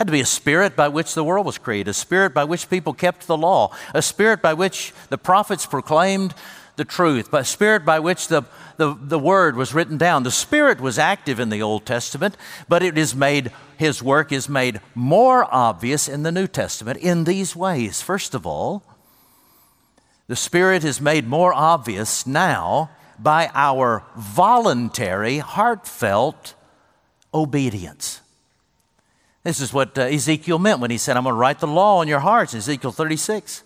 had 0.00 0.06
to 0.06 0.12
be 0.12 0.20
a 0.22 0.26
spirit 0.26 0.74
by 0.76 0.88
which 0.88 1.12
the 1.12 1.22
world 1.22 1.44
was 1.44 1.58
created, 1.58 1.90
a 1.90 1.92
spirit 1.92 2.32
by 2.32 2.42
which 2.42 2.70
people 2.70 2.94
kept 2.94 3.26
the 3.26 3.36
law, 3.36 3.70
a 3.92 4.00
spirit 4.00 4.40
by 4.40 4.54
which 4.54 4.94
the 5.10 5.18
prophets 5.18 5.66
proclaimed 5.66 6.34
the 6.76 6.86
truth, 6.86 7.30
a 7.34 7.44
spirit 7.44 7.84
by 7.84 7.98
which 7.98 8.28
the, 8.28 8.42
the, 8.78 8.96
the 8.98 9.18
word 9.18 9.56
was 9.56 9.74
written 9.74 9.98
down. 9.98 10.22
The 10.22 10.30
spirit 10.30 10.80
was 10.80 10.98
active 10.98 11.38
in 11.38 11.50
the 11.50 11.60
Old 11.60 11.84
Testament, 11.84 12.38
but 12.66 12.82
it 12.82 12.96
is 12.96 13.14
made, 13.14 13.52
his 13.76 14.02
work 14.02 14.32
is 14.32 14.48
made 14.48 14.80
more 14.94 15.46
obvious 15.54 16.08
in 16.08 16.22
the 16.22 16.32
New 16.32 16.46
Testament 16.46 16.98
in 17.00 17.24
these 17.24 17.54
ways. 17.54 18.00
First 18.00 18.34
of 18.34 18.46
all, 18.46 18.82
the 20.28 20.36
spirit 20.36 20.82
is 20.82 20.98
made 20.98 21.28
more 21.28 21.52
obvious 21.52 22.26
now 22.26 22.88
by 23.18 23.50
our 23.52 24.02
voluntary, 24.16 25.40
heartfelt 25.40 26.54
obedience. 27.32 28.20
This 29.42 29.60
is 29.60 29.72
what 29.72 29.96
uh, 29.96 30.02
Ezekiel 30.02 30.58
meant 30.58 30.80
when 30.80 30.90
he 30.90 30.98
said, 30.98 31.16
I'm 31.16 31.24
going 31.24 31.34
to 31.34 31.38
write 31.38 31.60
the 31.60 31.66
law 31.66 31.98
on 31.98 32.08
your 32.08 32.20
hearts, 32.20 32.54
Ezekiel 32.54 32.92
36. 32.92 33.64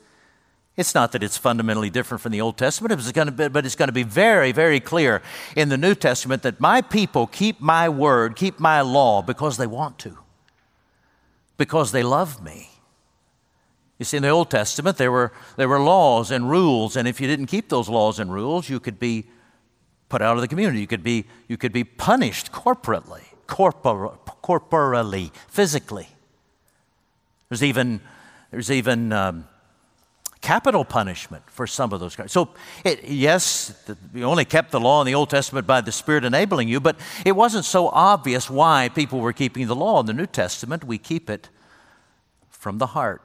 It's 0.77 0.95
not 0.95 1.13
that 1.13 1.23
it's 1.23 1.37
fundamentally 1.37 1.91
different 1.91 2.21
from 2.21 2.33
the 2.33 2.41
Old 2.41 2.57
Testament, 2.57 2.93
it's 2.93 3.13
going 3.13 3.27
to 3.27 3.33
be, 3.33 3.49
but 3.49 3.65
it's 3.65 3.77
going 3.77 3.89
to 3.89 3.93
be 3.93 4.03
very, 4.03 4.51
very 4.51 4.81
clear 4.81 5.23
in 5.57 5.69
the 5.69 5.77
New 5.77 5.95
Testament 5.95 6.43
that 6.43 6.61
my 6.61 6.81
people 6.81 7.27
keep 7.27 7.61
my 7.61 7.89
word, 7.89 8.35
keep 8.35 8.59
my 8.59 8.81
law 8.81 9.23
because 9.23 9.57
they 9.57 9.69
want 9.69 9.99
to, 10.01 10.19
because 11.57 11.93
they 11.93 12.03
love 12.03 12.43
me. 12.43 12.71
You 13.99 14.05
see, 14.05 14.17
in 14.17 14.25
the 14.25 14.31
Old 14.31 14.51
Testament, 14.51 14.97
there 14.97 15.13
were, 15.13 15.33
there 15.57 15.69
were 15.69 15.79
laws 15.79 16.33
and 16.33 16.51
rules, 16.51 16.97
and 16.97 17.07
if 17.07 17.21
you 17.21 17.29
didn't 17.29 17.47
keep 17.47 17.69
those 17.69 17.89
laws 17.89 18.19
and 18.19 18.33
rules, 18.33 18.69
you 18.69 18.81
could 18.81 18.99
be 18.99 19.27
put 20.09 20.23
out 20.23 20.37
of 20.37 20.41
the 20.41 20.49
community. 20.49 20.81
You 20.81 20.89
could 20.89 21.05
be, 21.05 21.27
you 21.47 21.57
could 21.57 21.73
be 21.73 21.85
punished 21.85 22.51
corporately 22.51 23.34
corpor- 23.47 24.19
corporally, 24.43 25.33
physically. 25.49 26.09
There's 27.49 27.63
even, 27.63 28.01
there's 28.51 28.71
even 28.71 29.13
um, 29.13 29.47
capital 30.41 30.85
punishment 30.85 31.43
for 31.47 31.67
some 31.67 31.93
of 31.93 32.01
those 32.01 32.15
crimes. 32.15 32.33
So, 32.33 32.51
it, 32.85 33.05
yes, 33.05 33.75
you 34.15 34.25
only 34.25 34.45
kept 34.45 34.71
the 34.71 34.81
law 34.81 35.01
in 35.01 35.07
the 35.07 35.15
Old 35.15 35.31
Testament 35.31 35.67
by 35.67 35.81
the 35.81 35.93
Spirit 35.93 36.25
enabling 36.25 36.69
you, 36.69 36.81
but 36.81 36.97
it 37.25 37.33
wasn't 37.33 37.65
so 37.65 37.89
obvious 37.89 38.51
why 38.51 38.89
people 38.89 39.21
were 39.21 39.33
keeping 39.33 39.67
the 39.67 39.75
law 39.75 40.01
in 40.01 40.07
the 40.07 40.13
New 40.13 40.27
Testament. 40.27 40.85
We 40.85 40.99
keep 40.99 41.31
it 41.31 41.49
from 42.51 42.79
the 42.79 42.89
heart. 42.89 43.23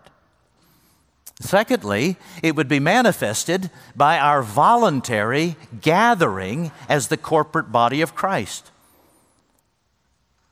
Secondly, 1.42 2.18
it 2.44 2.56
would 2.56 2.68
be 2.68 2.80
manifested 2.80 3.70
by 3.96 4.20
our 4.20 4.44
voluntary 4.44 5.56
gathering 5.82 6.72
as 6.90 7.08
the 7.08 7.18
corporate 7.18 7.72
body 7.72 8.02
of 8.02 8.14
Christ. 8.14 8.72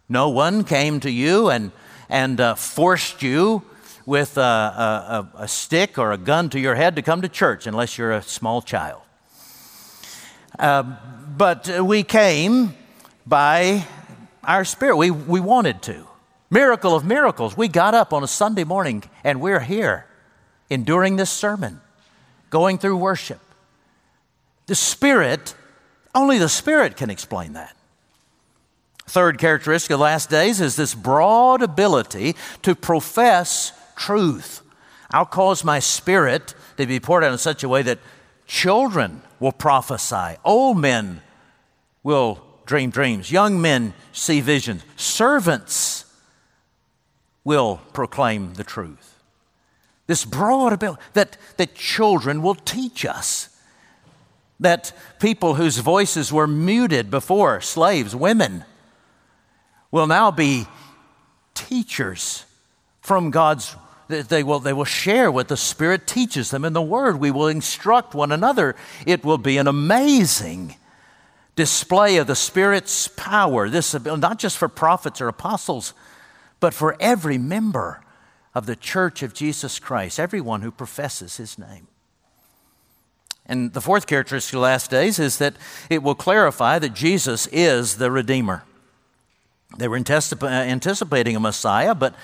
No 0.09 0.29
one 0.29 0.63
came 0.63 0.99
to 1.01 1.11
you 1.11 1.49
and, 1.49 1.71
and 2.09 2.39
uh, 2.39 2.55
forced 2.55 3.21
you 3.21 3.63
with 4.05 4.37
a, 4.37 4.41
a, 4.41 5.29
a, 5.39 5.47
stick 5.47 5.97
or 5.97 6.13
a 6.13 6.17
gun 6.17 6.49
to 6.49 6.59
your 6.59 6.75
head 6.75 6.95
to 6.95 7.01
come 7.01 7.21
to 7.21 7.29
church 7.29 7.67
unless 7.67 7.97
you're 7.97 8.13
a 8.13 8.21
small 8.21 8.61
child. 8.61 9.01
Uh, 10.57 10.95
but 11.37 11.67
we 11.83 12.03
came 12.03 12.73
by 13.25 13.85
our 14.45 14.63
spirit. 14.63 14.95
We, 14.95 15.11
we 15.11 15.41
wanted 15.41 15.81
to. 15.83 16.07
Miracle 16.49 16.95
of 16.95 17.03
miracles. 17.03 17.57
We 17.57 17.67
got 17.67 17.93
up 17.93 18.13
on 18.13 18.23
a 18.23 18.27
Sunday 18.27 18.63
morning 18.63 19.03
and 19.25 19.41
we're 19.41 19.59
here 19.59 20.05
enduring 20.69 21.17
this 21.17 21.29
sermon, 21.29 21.81
going 22.49 22.77
through 22.77 22.97
worship. 22.97 23.41
The 24.67 24.75
Spirit, 24.75 25.55
only 26.15 26.37
the 26.37 26.49
Spirit 26.49 26.97
can 26.97 27.09
explain 27.09 27.53
that. 27.53 27.76
Third 29.07 29.37
characteristic 29.39 29.91
of 29.91 29.99
the 29.99 30.03
last 30.03 30.29
days 30.29 30.59
is 30.59 30.75
this 30.75 30.93
broad 30.93 31.61
ability 31.61 32.35
to 32.63 32.75
profess 32.75 33.71
truth. 33.95 34.61
I'll 35.11 35.25
cause 35.25 35.63
my 35.63 35.79
spirit 35.79 36.53
to 36.75 36.85
be 36.85 36.99
poured 36.99 37.23
out 37.23 37.31
in 37.31 37.37
such 37.37 37.63
a 37.63 37.69
way 37.69 37.81
that 37.83 37.99
children 38.45 39.21
will 39.39 39.53
prophesy, 39.53 40.37
old 40.43 40.77
men 40.77 41.21
will 42.03 42.43
dream 42.65 42.89
dreams, 42.89 43.31
young 43.31 43.61
men 43.61 43.93
see 44.11 44.41
visions, 44.41 44.83
servants 44.97 46.05
will 47.45 47.79
proclaim 47.93 48.55
the 48.55 48.63
truth. 48.63 49.23
This 50.05 50.25
broad 50.25 50.73
ability 50.73 51.01
that, 51.13 51.37
that 51.55 51.75
children 51.75 52.41
will 52.41 52.55
teach 52.55 53.05
us. 53.05 53.49
That 54.59 54.91
people 55.19 55.55
whose 55.55 55.77
voices 55.77 56.33
were 56.33 56.47
muted 56.47 57.11
before, 57.11 57.61
slaves, 57.61 58.15
women, 58.15 58.65
will 59.91 60.07
now 60.07 60.31
be 60.31 60.67
teachers 61.53 62.45
from 63.01 63.31
God's 63.31 63.75
they 64.07 64.43
will, 64.43 64.59
they 64.59 64.73
will 64.73 64.85
share 64.85 65.31
what 65.31 65.47
the 65.49 65.57
Spirit 65.57 66.07
teaches 66.07 66.49
them 66.49 66.63
in 66.63 66.73
the 66.73 66.81
Word. 66.81 67.19
We 67.19 67.31
will 67.31 67.47
instruct 67.47 68.15
one 68.15 68.31
another. 68.31 68.75
It 69.05 69.25
will 69.25 69.37
be 69.37 69.57
an 69.57 69.67
amazing 69.67 70.75
display 71.55 72.17
of 72.17 72.27
the 72.27 72.35
Spirit's 72.35 73.09
power. 73.09 73.69
This 73.69 73.93
not 74.05 74.39
just 74.39 74.57
for 74.57 74.69
prophets 74.69 75.19
or 75.19 75.27
apostles, 75.27 75.93
but 76.59 76.73
for 76.73 76.95
every 76.99 77.37
member 77.37 78.01
of 78.55 78.65
the 78.65 78.75
church 78.75 79.23
of 79.23 79.33
Jesus 79.33 79.77
Christ, 79.77 80.19
everyone 80.19 80.61
who 80.61 80.71
professes 80.71 81.37
his 81.37 81.59
name. 81.59 81.87
And 83.45 83.73
the 83.73 83.81
fourth 83.81 84.07
characteristic 84.07 84.53
of 84.53 84.57
the 84.57 84.63
last 84.63 84.89
days 84.89 85.19
is 85.19 85.37
that 85.37 85.55
it 85.89 86.03
will 86.03 86.15
clarify 86.15 86.79
that 86.79 86.93
Jesus 86.93 87.47
is 87.51 87.97
the 87.97 88.11
Redeemer. 88.11 88.63
They 89.75 89.87
were 89.87 89.97
uh, 89.97 90.45
anticipating 90.45 91.35
a 91.35 91.39
Messiah, 91.39 91.93
but, 91.93 92.15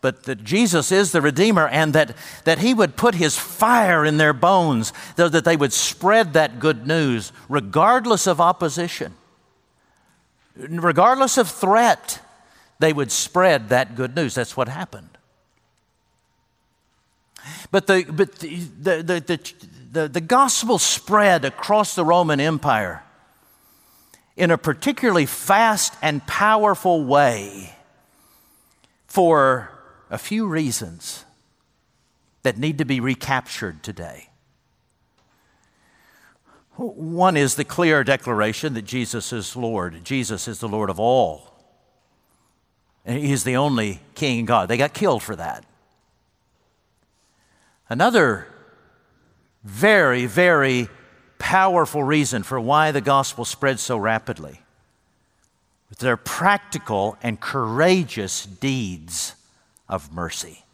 but 0.00 0.22
that 0.24 0.42
Jesus 0.42 0.90
is 0.90 1.12
the 1.12 1.20
Redeemer 1.20 1.68
and 1.68 1.92
that, 1.92 2.16
that 2.44 2.60
He 2.60 2.72
would 2.72 2.96
put 2.96 3.14
His 3.14 3.36
fire 3.36 4.04
in 4.04 4.16
their 4.16 4.32
bones, 4.32 4.92
that 5.16 5.44
they 5.44 5.56
would 5.56 5.72
spread 5.72 6.32
that 6.32 6.58
good 6.58 6.86
news 6.86 7.32
regardless 7.48 8.26
of 8.26 8.40
opposition, 8.40 9.14
regardless 10.56 11.36
of 11.36 11.48
threat, 11.48 12.20
they 12.78 12.92
would 12.92 13.12
spread 13.12 13.68
that 13.68 13.94
good 13.94 14.16
news. 14.16 14.34
That's 14.34 14.56
what 14.56 14.68
happened. 14.68 15.10
But 17.70 17.86
the, 17.86 18.04
but 18.10 18.36
the, 18.36 18.56
the, 18.80 19.02
the, 19.02 19.52
the, 19.92 20.08
the 20.08 20.20
gospel 20.20 20.78
spread 20.78 21.44
across 21.44 21.94
the 21.94 22.04
Roman 22.04 22.40
Empire 22.40 23.02
in 24.40 24.50
a 24.50 24.56
particularly 24.56 25.26
fast 25.26 25.92
and 26.00 26.26
powerful 26.26 27.04
way 27.04 27.76
for 29.06 29.70
a 30.08 30.16
few 30.16 30.46
reasons 30.46 31.26
that 32.42 32.56
need 32.56 32.78
to 32.78 32.86
be 32.86 33.00
recaptured 33.00 33.82
today. 33.82 34.30
One 36.76 37.36
is 37.36 37.56
the 37.56 37.66
clear 37.66 38.02
declaration 38.02 38.72
that 38.72 38.86
Jesus 38.86 39.30
is 39.30 39.54
Lord. 39.54 40.02
Jesus 40.04 40.48
is 40.48 40.58
the 40.58 40.68
Lord 40.68 40.88
of 40.88 40.98
all. 40.98 41.54
And 43.04 43.18
He 43.18 43.32
is 43.32 43.44
the 43.44 43.56
only 43.56 44.00
King 44.14 44.38
and 44.38 44.48
God. 44.48 44.70
They 44.70 44.78
got 44.78 44.94
killed 44.94 45.22
for 45.22 45.36
that. 45.36 45.66
Another 47.90 48.46
very, 49.62 50.24
very 50.24 50.88
powerful 51.40 52.04
reason 52.04 52.44
for 52.44 52.60
why 52.60 52.92
the 52.92 53.00
gospel 53.00 53.44
spread 53.44 53.80
so 53.80 53.96
rapidly. 53.96 54.60
Their 55.98 56.16
practical 56.16 57.18
and 57.20 57.40
courageous 57.40 58.46
deeds 58.46 59.34
of 59.88 60.12
mercy. 60.12 60.64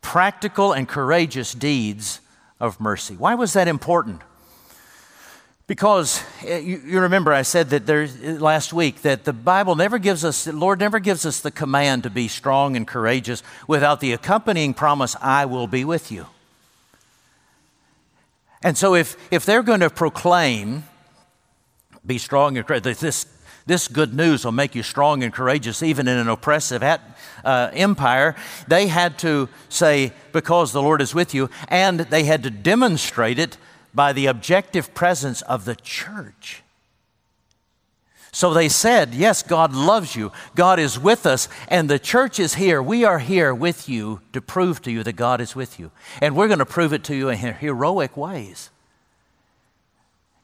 Practical 0.00 0.72
and 0.72 0.88
courageous 0.88 1.52
deeds 1.52 2.20
of 2.58 2.80
mercy. 2.80 3.14
Why 3.14 3.36
was 3.36 3.52
that 3.52 3.68
important? 3.68 4.22
Because 5.66 6.22
eh, 6.44 6.58
you, 6.58 7.00
remember 7.00 7.32
I 7.32 7.42
said 7.42 7.70
that 7.70 7.86
there 7.86 8.08
last 8.38 8.72
week 8.72 9.02
that 9.02 9.24
the 9.24 9.32
Bible 9.32 9.76
never 9.76 9.98
gives 9.98 10.24
us, 10.24 10.44
the 10.44 10.52
Lord 10.52 10.80
never 10.80 10.98
gives 10.98 11.26
us 11.26 11.40
the 11.40 11.50
command 11.50 12.04
to 12.04 12.10
be 12.10 12.28
strong 12.28 12.76
and 12.76 12.86
courageous 12.86 13.42
without 13.68 14.00
the 14.00 14.12
accompanying 14.12 14.74
promise, 14.74 15.16
I 15.20 15.44
will 15.44 15.66
be 15.66 15.84
with 15.84 16.10
you. 16.10 16.26
And 18.66 18.76
so, 18.76 18.96
if, 18.96 19.16
if 19.30 19.46
they're 19.46 19.62
going 19.62 19.78
to 19.78 19.90
proclaim, 19.90 20.82
be 22.04 22.18
strong 22.18 22.58
and 22.58 22.66
courageous, 22.66 22.98
this, 22.98 23.26
this 23.64 23.86
good 23.86 24.12
news 24.12 24.44
will 24.44 24.50
make 24.50 24.74
you 24.74 24.82
strong 24.82 25.22
and 25.22 25.32
courageous 25.32 25.84
even 25.84 26.08
in 26.08 26.18
an 26.18 26.28
oppressive 26.28 26.82
at, 26.82 27.00
uh, 27.44 27.70
empire, 27.74 28.34
they 28.66 28.88
had 28.88 29.20
to 29.20 29.48
say, 29.68 30.12
because 30.32 30.72
the 30.72 30.82
Lord 30.82 31.00
is 31.00 31.14
with 31.14 31.32
you, 31.32 31.48
and 31.68 32.00
they 32.00 32.24
had 32.24 32.42
to 32.42 32.50
demonstrate 32.50 33.38
it 33.38 33.56
by 33.94 34.12
the 34.12 34.26
objective 34.26 34.92
presence 34.94 35.42
of 35.42 35.64
the 35.64 35.76
church. 35.76 36.64
So 38.36 38.52
they 38.52 38.68
said, 38.68 39.14
Yes, 39.14 39.42
God 39.42 39.72
loves 39.72 40.14
you. 40.14 40.30
God 40.54 40.78
is 40.78 40.98
with 40.98 41.24
us, 41.24 41.48
and 41.68 41.88
the 41.88 41.98
church 41.98 42.38
is 42.38 42.52
here. 42.52 42.82
We 42.82 43.02
are 43.02 43.18
here 43.18 43.54
with 43.54 43.88
you 43.88 44.20
to 44.34 44.42
prove 44.42 44.82
to 44.82 44.90
you 44.90 45.02
that 45.04 45.14
God 45.14 45.40
is 45.40 45.56
with 45.56 45.80
you. 45.80 45.90
And 46.20 46.36
we're 46.36 46.46
going 46.46 46.58
to 46.58 46.66
prove 46.66 46.92
it 46.92 47.02
to 47.04 47.16
you 47.16 47.30
in 47.30 47.38
heroic 47.38 48.14
ways. 48.14 48.68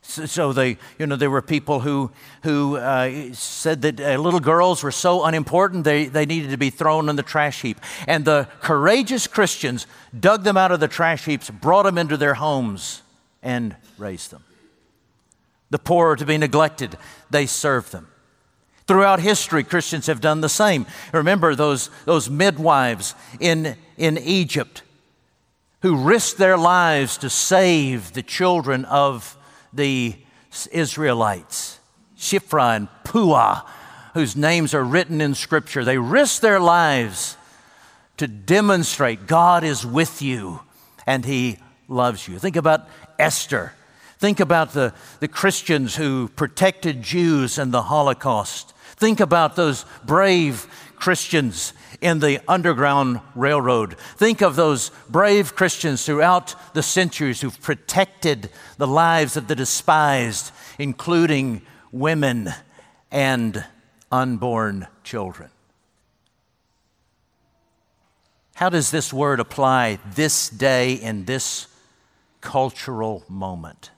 So, 0.00 0.24
so 0.24 0.54
they, 0.54 0.78
you 0.98 1.06
know, 1.06 1.16
there 1.16 1.28
were 1.28 1.42
people 1.42 1.80
who, 1.80 2.10
who 2.44 2.78
uh, 2.78 3.34
said 3.34 3.82
that 3.82 4.00
uh, 4.00 4.16
little 4.16 4.40
girls 4.40 4.82
were 4.82 4.90
so 4.90 5.26
unimportant 5.26 5.84
they, 5.84 6.06
they 6.06 6.24
needed 6.24 6.50
to 6.52 6.56
be 6.56 6.70
thrown 6.70 7.10
in 7.10 7.16
the 7.16 7.22
trash 7.22 7.60
heap. 7.60 7.78
And 8.08 8.24
the 8.24 8.48
courageous 8.62 9.26
Christians 9.26 9.86
dug 10.18 10.44
them 10.44 10.56
out 10.56 10.72
of 10.72 10.80
the 10.80 10.88
trash 10.88 11.26
heaps, 11.26 11.50
brought 11.50 11.82
them 11.82 11.98
into 11.98 12.16
their 12.16 12.34
homes, 12.34 13.02
and 13.42 13.76
raised 13.98 14.30
them 14.30 14.42
the 15.72 15.78
poor 15.78 16.16
to 16.16 16.26
be 16.26 16.36
neglected, 16.36 16.98
they 17.30 17.46
serve 17.46 17.90
them. 17.90 18.06
Throughout 18.86 19.20
history, 19.20 19.64
Christians 19.64 20.06
have 20.06 20.20
done 20.20 20.42
the 20.42 20.48
same. 20.50 20.86
Remember 21.12 21.54
those, 21.54 21.88
those 22.04 22.28
midwives 22.28 23.14
in, 23.40 23.76
in 23.96 24.18
Egypt 24.18 24.82
who 25.80 25.96
risked 25.96 26.36
their 26.36 26.58
lives 26.58 27.16
to 27.18 27.30
save 27.30 28.12
the 28.12 28.22
children 28.22 28.84
of 28.84 29.36
the 29.72 30.14
Israelites, 30.70 31.80
Shiphrah 32.18 32.76
and 32.76 32.88
Puah, 33.02 33.62
whose 34.12 34.36
names 34.36 34.74
are 34.74 34.84
written 34.84 35.22
in 35.22 35.34
Scripture. 35.34 35.84
They 35.84 35.96
risked 35.96 36.42
their 36.42 36.60
lives 36.60 37.38
to 38.18 38.28
demonstrate 38.28 39.26
God 39.26 39.64
is 39.64 39.86
with 39.86 40.20
you 40.20 40.60
and 41.06 41.24
He 41.24 41.56
loves 41.88 42.28
you. 42.28 42.38
Think 42.38 42.56
about 42.56 42.86
Esther 43.18 43.72
Think 44.22 44.38
about 44.38 44.72
the, 44.72 44.94
the 45.18 45.26
Christians 45.26 45.96
who 45.96 46.28
protected 46.36 47.02
Jews 47.02 47.58
in 47.58 47.72
the 47.72 47.82
Holocaust. 47.82 48.72
Think 48.94 49.18
about 49.18 49.56
those 49.56 49.84
brave 50.04 50.68
Christians 50.94 51.72
in 52.00 52.20
the 52.20 52.40
Underground 52.46 53.18
Railroad. 53.34 53.98
Think 53.98 54.40
of 54.40 54.54
those 54.54 54.92
brave 55.10 55.56
Christians 55.56 56.06
throughout 56.06 56.54
the 56.72 56.84
centuries 56.84 57.40
who've 57.40 57.60
protected 57.60 58.50
the 58.76 58.86
lives 58.86 59.36
of 59.36 59.48
the 59.48 59.56
despised, 59.56 60.52
including 60.78 61.62
women 61.90 62.48
and 63.10 63.64
unborn 64.12 64.86
children. 65.02 65.50
How 68.54 68.68
does 68.68 68.92
this 68.92 69.12
word 69.12 69.40
apply 69.40 69.98
this 70.14 70.48
day 70.48 70.92
in 70.92 71.24
this 71.24 71.66
cultural 72.40 73.24
moment? 73.28 73.90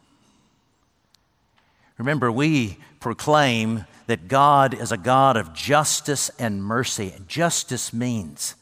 Remember, 1.99 2.31
we 2.31 2.79
proclaim 3.01 3.85
that 4.07 4.29
God 4.29 4.75
is 4.75 4.93
a 4.93 4.97
God 4.97 5.37
of 5.37 5.55
justice 5.55 6.31
and 6.39 6.63
mercy. 6.63 7.15
Justice 7.27 7.93
means 7.93 8.55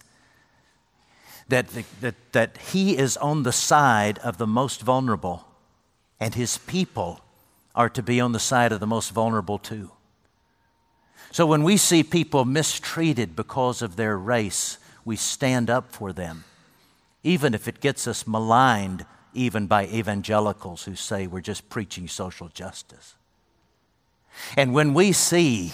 that, 1.49 1.67
that, 2.01 2.15
that 2.33 2.59
He 2.59 2.97
is 2.97 3.17
on 3.17 3.43
the 3.43 3.53
side 3.53 4.19
of 4.19 4.39
the 4.39 4.47
most 4.47 4.83
vulnerable, 4.83 5.47
and 6.21 6.35
His 6.35 6.59
people 6.59 7.21
are 7.75 7.89
to 7.89 8.03
be 8.03 8.21
on 8.21 8.33
the 8.33 8.39
side 8.39 8.73
of 8.73 8.81
the 8.81 8.87
most 8.87 9.11
vulnerable 9.11 9.59
too. 9.59 9.91
So 11.31 11.47
when 11.47 11.63
we 11.63 11.79
see 11.79 12.03
people 12.03 12.45
mistreated 12.45 13.35
because 13.35 13.81
of 13.81 13.97
their 13.97 14.19
race, 14.19 14.77
we 15.05 15.17
stand 15.17 15.71
up 15.71 15.91
for 15.91 16.13
them, 16.13 16.45
even 17.23 17.55
if 17.55 17.67
it 17.67 17.81
gets 17.81 18.07
us 18.07 18.27
maligned, 18.27 19.07
even 19.33 19.67
by 19.67 19.87
evangelicals 19.87 20.85
who 20.85 20.95
say 20.95 21.27
we're 21.27 21.41
just 21.41 21.71
preaching 21.71 22.07
social 22.07 22.49
justice. 22.49 23.15
And 24.57 24.75
when 24.75 24.95
we 24.95 25.13
see 25.13 25.73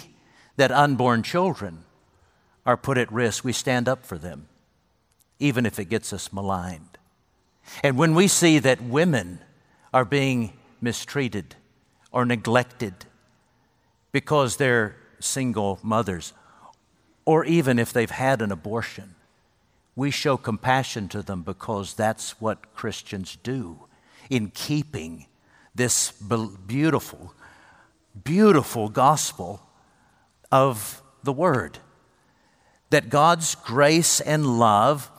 that 0.57 0.73
unborn 0.73 1.23
children 1.23 1.85
are 2.67 2.77
put 2.77 2.99
at 2.99 3.13
risk, 3.13 3.45
we 3.45 3.53
stand 3.53 3.89
up 3.89 4.05
for 4.05 4.19
them, 4.19 4.49
even 5.39 5.67
if 5.67 5.79
it 5.79 5.87
gets 5.87 6.13
us 6.13 6.33
maligned. 6.33 6.99
And 7.83 7.97
when 7.97 8.15
we 8.15 8.29
see 8.29 8.59
that 8.59 8.83
women 8.83 9.41
are 9.93 10.05
being 10.05 10.53
mistreated 10.81 11.57
or 12.13 12.25
neglected 12.25 12.95
because 14.13 14.57
they're 14.57 14.97
single 15.21 15.79
mothers, 15.83 16.33
or 17.25 17.45
even 17.45 17.79
if 17.79 17.93
they've 17.93 18.11
had 18.11 18.41
an 18.41 18.51
abortion, 18.51 19.15
we 19.95 20.11
show 20.11 20.37
compassion 20.37 21.09
to 21.09 21.23
them 21.23 21.43
because 21.43 21.95
that's 21.95 22.41
what 22.41 22.75
Christians 22.75 23.37
do 23.43 23.81
in 24.31 24.51
keeping 24.51 25.27
this 25.75 26.13
beautiful 26.67 27.35
beautiful 28.25 28.89
gospel 28.89 29.63
of 30.51 31.03
the 31.23 31.33
Word. 31.33 31.79
That 32.91 33.11
God's 33.11 33.55
grace 33.55 34.21
and 34.21 34.59
love, 34.59 35.11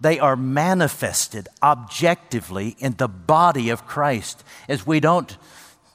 they 0.00 0.18
are 0.18 0.36
manifested 0.36 1.48
objectively 1.62 2.76
in 2.78 2.94
the 2.94 3.08
body 3.08 3.70
of 3.70 3.86
Christ 3.86 4.44
as 4.68 4.86
we 4.86 5.00
don't 5.00 5.36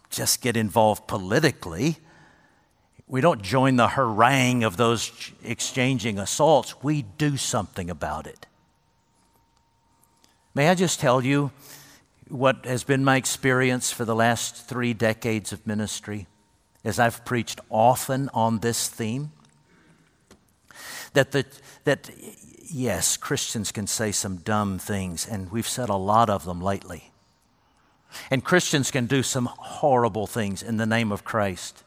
just 0.09 0.41
get 0.41 0.55
involved 0.55 1.07
politically. 1.07 1.97
We 3.07 3.21
don't 3.21 3.41
join 3.41 3.75
the 3.75 3.89
harangue 3.89 4.63
of 4.63 4.77
those 4.77 5.11
exchanging 5.43 6.19
assaults. 6.19 6.81
We 6.83 7.01
do 7.01 7.35
something 7.37 7.89
about 7.89 8.27
it. 8.27 8.45
May 10.55 10.69
I 10.69 10.75
just 10.75 10.99
tell 10.99 11.23
you 11.23 11.51
what 12.27 12.65
has 12.65 12.83
been 12.83 13.03
my 13.03 13.17
experience 13.17 13.91
for 13.91 14.05
the 14.05 14.15
last 14.15 14.67
three 14.67 14.93
decades 14.93 15.51
of 15.51 15.65
ministry? 15.65 16.27
As 16.83 16.99
I've 16.99 17.23
preached 17.25 17.61
often 17.69 18.29
on 18.33 18.59
this 18.59 18.87
theme, 18.87 19.31
that, 21.13 21.31
the, 21.31 21.45
that 21.83 22.09
yes, 22.69 23.17
Christians 23.17 23.71
can 23.71 23.87
say 23.87 24.11
some 24.11 24.37
dumb 24.37 24.79
things, 24.79 25.27
and 25.27 25.51
we've 25.51 25.67
said 25.67 25.89
a 25.89 25.95
lot 25.95 26.29
of 26.29 26.45
them 26.45 26.61
lately. 26.61 27.11
And 28.29 28.43
Christians 28.43 28.91
can 28.91 29.05
do 29.05 29.23
some 29.23 29.45
horrible 29.45 30.27
things 30.27 30.61
in 30.61 30.77
the 30.77 30.85
name 30.85 31.11
of 31.11 31.23
Christ. 31.23 31.83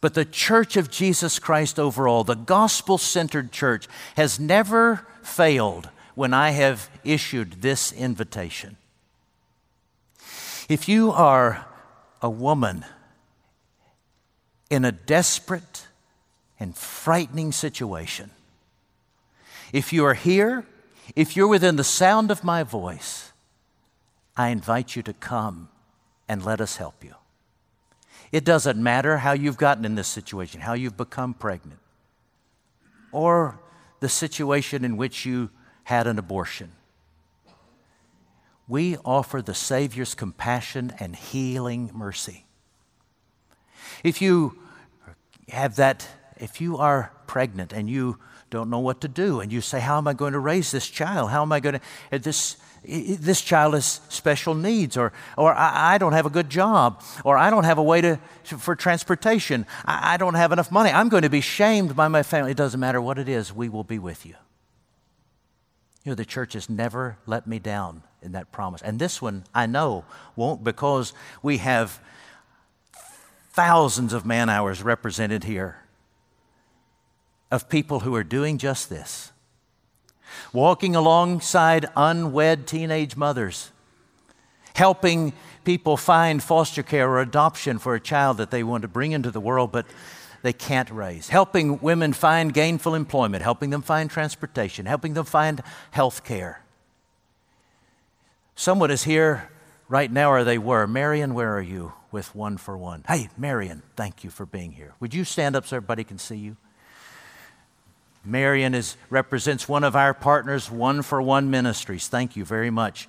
But 0.00 0.14
the 0.14 0.24
church 0.24 0.76
of 0.76 0.90
Jesus 0.90 1.38
Christ 1.38 1.78
overall, 1.78 2.24
the 2.24 2.34
gospel 2.34 2.96
centered 2.96 3.52
church, 3.52 3.86
has 4.16 4.40
never 4.40 5.06
failed 5.22 5.90
when 6.14 6.32
I 6.32 6.50
have 6.50 6.88
issued 7.04 7.62
this 7.62 7.92
invitation. 7.92 8.76
If 10.68 10.88
you 10.88 11.10
are 11.12 11.66
a 12.22 12.30
woman 12.30 12.84
in 14.70 14.84
a 14.84 14.92
desperate 14.92 15.88
and 16.58 16.76
frightening 16.76 17.52
situation, 17.52 18.30
if 19.72 19.92
you 19.92 20.04
are 20.04 20.14
here, 20.14 20.64
if 21.14 21.36
you're 21.36 21.48
within 21.48 21.76
the 21.76 21.84
sound 21.84 22.30
of 22.30 22.44
my 22.44 22.62
voice, 22.62 23.32
I 24.36 24.48
invite 24.48 24.96
you 24.96 25.02
to 25.02 25.12
come 25.12 25.68
and 26.28 26.44
let 26.44 26.60
us 26.60 26.76
help 26.76 27.02
you. 27.02 27.14
It 28.32 28.44
doesn't 28.44 28.80
matter 28.80 29.18
how 29.18 29.32
you've 29.32 29.56
gotten 29.56 29.84
in 29.84 29.96
this 29.96 30.06
situation, 30.06 30.60
how 30.60 30.74
you've 30.74 30.96
become 30.96 31.34
pregnant, 31.34 31.80
or 33.10 33.58
the 33.98 34.08
situation 34.08 34.84
in 34.84 34.96
which 34.96 35.26
you 35.26 35.50
had 35.84 36.06
an 36.06 36.18
abortion. 36.18 36.72
We 38.68 38.96
offer 38.98 39.42
the 39.42 39.54
Savior's 39.54 40.14
compassion 40.14 40.92
and 41.00 41.16
healing 41.16 41.90
mercy. 41.92 42.44
If 44.04 44.22
you 44.22 44.58
have 45.48 45.76
that, 45.76 46.06
if 46.36 46.60
you 46.60 46.78
are 46.78 47.12
pregnant 47.26 47.72
and 47.72 47.88
you 47.88 48.18
don't 48.50 48.68
know 48.68 48.80
what 48.80 49.00
to 49.02 49.08
do, 49.08 49.40
and 49.40 49.52
you 49.52 49.60
say, 49.60 49.80
How 49.80 49.98
am 49.98 50.08
I 50.08 50.12
going 50.12 50.32
to 50.32 50.38
raise 50.38 50.70
this 50.70 50.88
child? 50.88 51.30
How 51.30 51.42
am 51.42 51.52
I 51.52 51.60
going 51.60 51.74
to, 51.74 51.80
uh, 52.12 52.18
this, 52.18 52.56
this 52.84 53.40
child 53.40 53.74
has 53.74 54.00
special 54.08 54.54
needs, 54.54 54.96
or, 54.96 55.12
or 55.36 55.54
I, 55.54 55.94
I, 55.94 55.98
don't 55.98 56.12
have 56.12 56.26
a 56.26 56.30
good 56.30 56.50
job, 56.50 57.02
or 57.24 57.38
I 57.38 57.50
don't 57.50 57.64
have 57.64 57.78
a 57.78 57.82
way 57.82 58.00
to, 58.00 58.18
for 58.44 58.74
transportation, 58.74 59.66
I, 59.84 60.14
I 60.14 60.16
don't 60.16 60.34
have 60.34 60.50
enough 60.50 60.72
money. 60.72 60.90
I'm 60.90 61.08
going 61.08 61.22
to 61.22 61.30
be 61.30 61.40
shamed 61.40 61.94
by 61.94 62.08
my 62.08 62.22
family. 62.22 62.50
It 62.50 62.56
doesn't 62.56 62.80
matter 62.80 63.00
what 63.00 63.18
it 63.18 63.28
is, 63.28 63.54
we 63.54 63.68
will 63.68 63.84
be 63.84 63.98
with 63.98 64.26
you. 64.26 64.34
You 66.04 66.12
know, 66.12 66.16
the 66.16 66.24
church 66.24 66.54
has 66.54 66.70
never 66.70 67.18
let 67.26 67.46
me 67.46 67.58
down 67.58 68.02
in 68.22 68.32
that 68.32 68.50
promise. 68.52 68.82
And 68.82 68.98
this 68.98 69.20
one, 69.20 69.44
I 69.54 69.66
know, 69.66 70.04
won't 70.34 70.64
because 70.64 71.12
we 71.42 71.58
have 71.58 72.00
thousands 73.50 74.12
of 74.12 74.24
man 74.24 74.48
hours 74.48 74.82
represented 74.82 75.44
here 75.44 75.76
of 77.50 77.68
people 77.68 78.00
who 78.00 78.14
are 78.14 78.24
doing 78.24 78.58
just 78.58 78.88
this 78.88 79.32
walking 80.52 80.94
alongside 80.94 81.86
unwed 81.96 82.66
teenage 82.66 83.16
mothers, 83.16 83.72
helping 84.74 85.32
people 85.64 85.96
find 85.96 86.42
foster 86.42 86.82
care 86.82 87.08
or 87.08 87.20
adoption 87.20 87.78
for 87.78 87.94
a 87.94 88.00
child 88.00 88.36
that 88.36 88.50
they 88.50 88.62
want 88.62 88.82
to 88.82 88.88
bring 88.88 89.12
into 89.12 89.30
the 89.30 89.40
world 89.40 89.72
but 89.72 89.86
they 90.42 90.52
can't 90.52 90.90
raise, 90.90 91.28
helping 91.28 91.78
women 91.80 92.12
find 92.14 92.54
gainful 92.54 92.94
employment, 92.94 93.42
helping 93.42 93.70
them 93.70 93.82
find 93.82 94.08
transportation, 94.08 94.86
helping 94.86 95.12
them 95.12 95.26
find 95.26 95.62
health 95.90 96.24
care. 96.24 96.62
Someone 98.54 98.90
is 98.90 99.04
here 99.04 99.50
right 99.88 100.10
now, 100.10 100.30
or 100.30 100.44
they 100.44 100.56
were. 100.56 100.86
Marion, 100.86 101.34
where 101.34 101.54
are 101.54 101.60
you 101.62 101.92
with 102.12 102.34
One 102.34 102.56
for 102.56 102.76
One? 102.76 103.04
Hey, 103.06 103.28
Marion, 103.36 103.82
thank 103.96 104.24
you 104.24 104.30
for 104.30 104.46
being 104.46 104.72
here. 104.72 104.94
Would 105.00 105.14
you 105.14 105.24
stand 105.24 105.56
up 105.56 105.66
so 105.66 105.76
everybody 105.76 106.04
can 106.04 106.18
see 106.18 106.36
you? 106.36 106.56
Marion 108.24 108.74
is, 108.74 108.96
represents 109.08 109.68
one 109.68 109.82
of 109.82 109.96
our 109.96 110.12
partners, 110.12 110.70
One 110.70 111.02
for 111.02 111.22
One 111.22 111.50
Ministries. 111.50 112.08
Thank 112.08 112.36
you 112.36 112.44
very 112.44 112.70
much. 112.70 113.08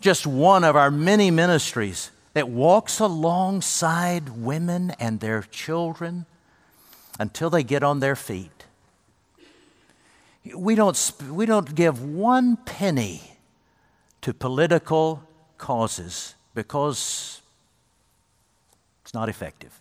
Just 0.00 0.26
one 0.26 0.64
of 0.64 0.74
our 0.74 0.90
many 0.90 1.30
ministries 1.30 2.10
that 2.34 2.48
walks 2.48 2.98
alongside 2.98 4.28
women 4.28 4.90
and 4.98 5.20
their 5.20 5.42
children 5.42 6.26
until 7.18 7.48
they 7.48 7.62
get 7.62 7.82
on 7.82 8.00
their 8.00 8.16
feet. 8.16 8.64
We 10.54 10.74
don't, 10.74 11.12
we 11.30 11.46
don't 11.46 11.74
give 11.74 12.02
one 12.02 12.56
penny 12.56 13.22
to 14.20 14.34
political 14.34 15.22
causes 15.58 16.34
because 16.54 17.40
it's 19.06 19.14
not 19.14 19.28
effective. 19.28 19.80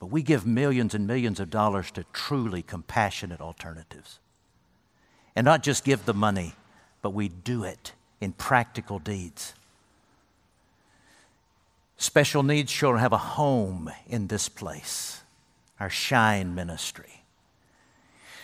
But 0.00 0.06
we 0.06 0.22
give 0.22 0.44
millions 0.44 0.92
and 0.92 1.06
millions 1.06 1.38
of 1.38 1.50
dollars 1.50 1.92
to 1.92 2.02
truly 2.12 2.62
compassionate 2.62 3.40
alternatives. 3.40 4.18
And 5.36 5.44
not 5.44 5.62
just 5.62 5.84
give 5.84 6.04
the 6.04 6.12
money, 6.12 6.54
but 7.00 7.10
we 7.10 7.28
do 7.28 7.62
it 7.62 7.92
in 8.20 8.32
practical 8.32 8.98
deeds. 8.98 9.54
Special 11.96 12.42
needs 12.42 12.72
children 12.72 13.00
have 13.00 13.12
a 13.12 13.18
home 13.18 13.88
in 14.08 14.26
this 14.26 14.48
place, 14.48 15.20
our 15.78 15.90
Shine 15.90 16.56
ministry. 16.56 17.22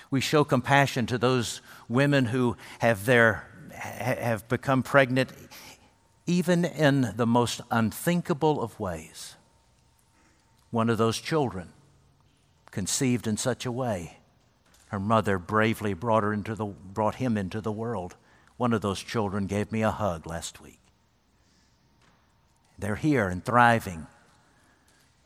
We 0.09 0.21
show 0.21 0.45
compassion 0.45 1.07
to 1.07 1.19
those 1.19 1.63
women 1.89 2.27
who 2.27 2.57
have, 2.79 3.07
their, 3.07 3.49
have 3.73 4.47
become 4.49 4.85
pregnant 4.85 5.33
even 6.27 6.65
in 6.65 7.13
the 7.17 7.27
most 7.27 7.61
unthinkable 7.71 8.63
of 8.63 8.79
ways 8.81 9.37
one 10.75 10.91
of 10.91 10.99
those 10.99 11.19
children 11.19 11.69
conceived 12.73 13.29
in 13.29 13.37
such 13.37 13.65
a 13.65 13.71
way. 13.71 14.19
Her 14.89 14.99
mother 14.99 15.39
bravely 15.39 15.95
brought, 15.95 16.25
her 16.25 16.33
into 16.33 16.57
the, 16.57 16.67
brought 16.67 17.15
him 17.17 17.37
into 17.37 17.61
the 17.61 17.71
world. 17.71 18.17
One 18.57 18.73
of 18.73 18.81
those 18.81 19.01
children 19.01 19.47
gave 19.47 19.71
me 19.71 19.83
a 19.83 19.93
hug 19.93 20.27
last 20.27 20.61
week. 20.61 20.81
They're 22.77 22.97
here 22.97 23.29
and 23.29 23.45
thriving 23.45 24.09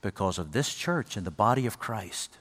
because 0.02 0.38
of 0.38 0.52
this 0.52 0.74
church 0.74 1.16
and 1.16 1.26
the 1.26 1.30
body 1.30 1.64
of 1.64 1.78
Christ. 1.78 2.36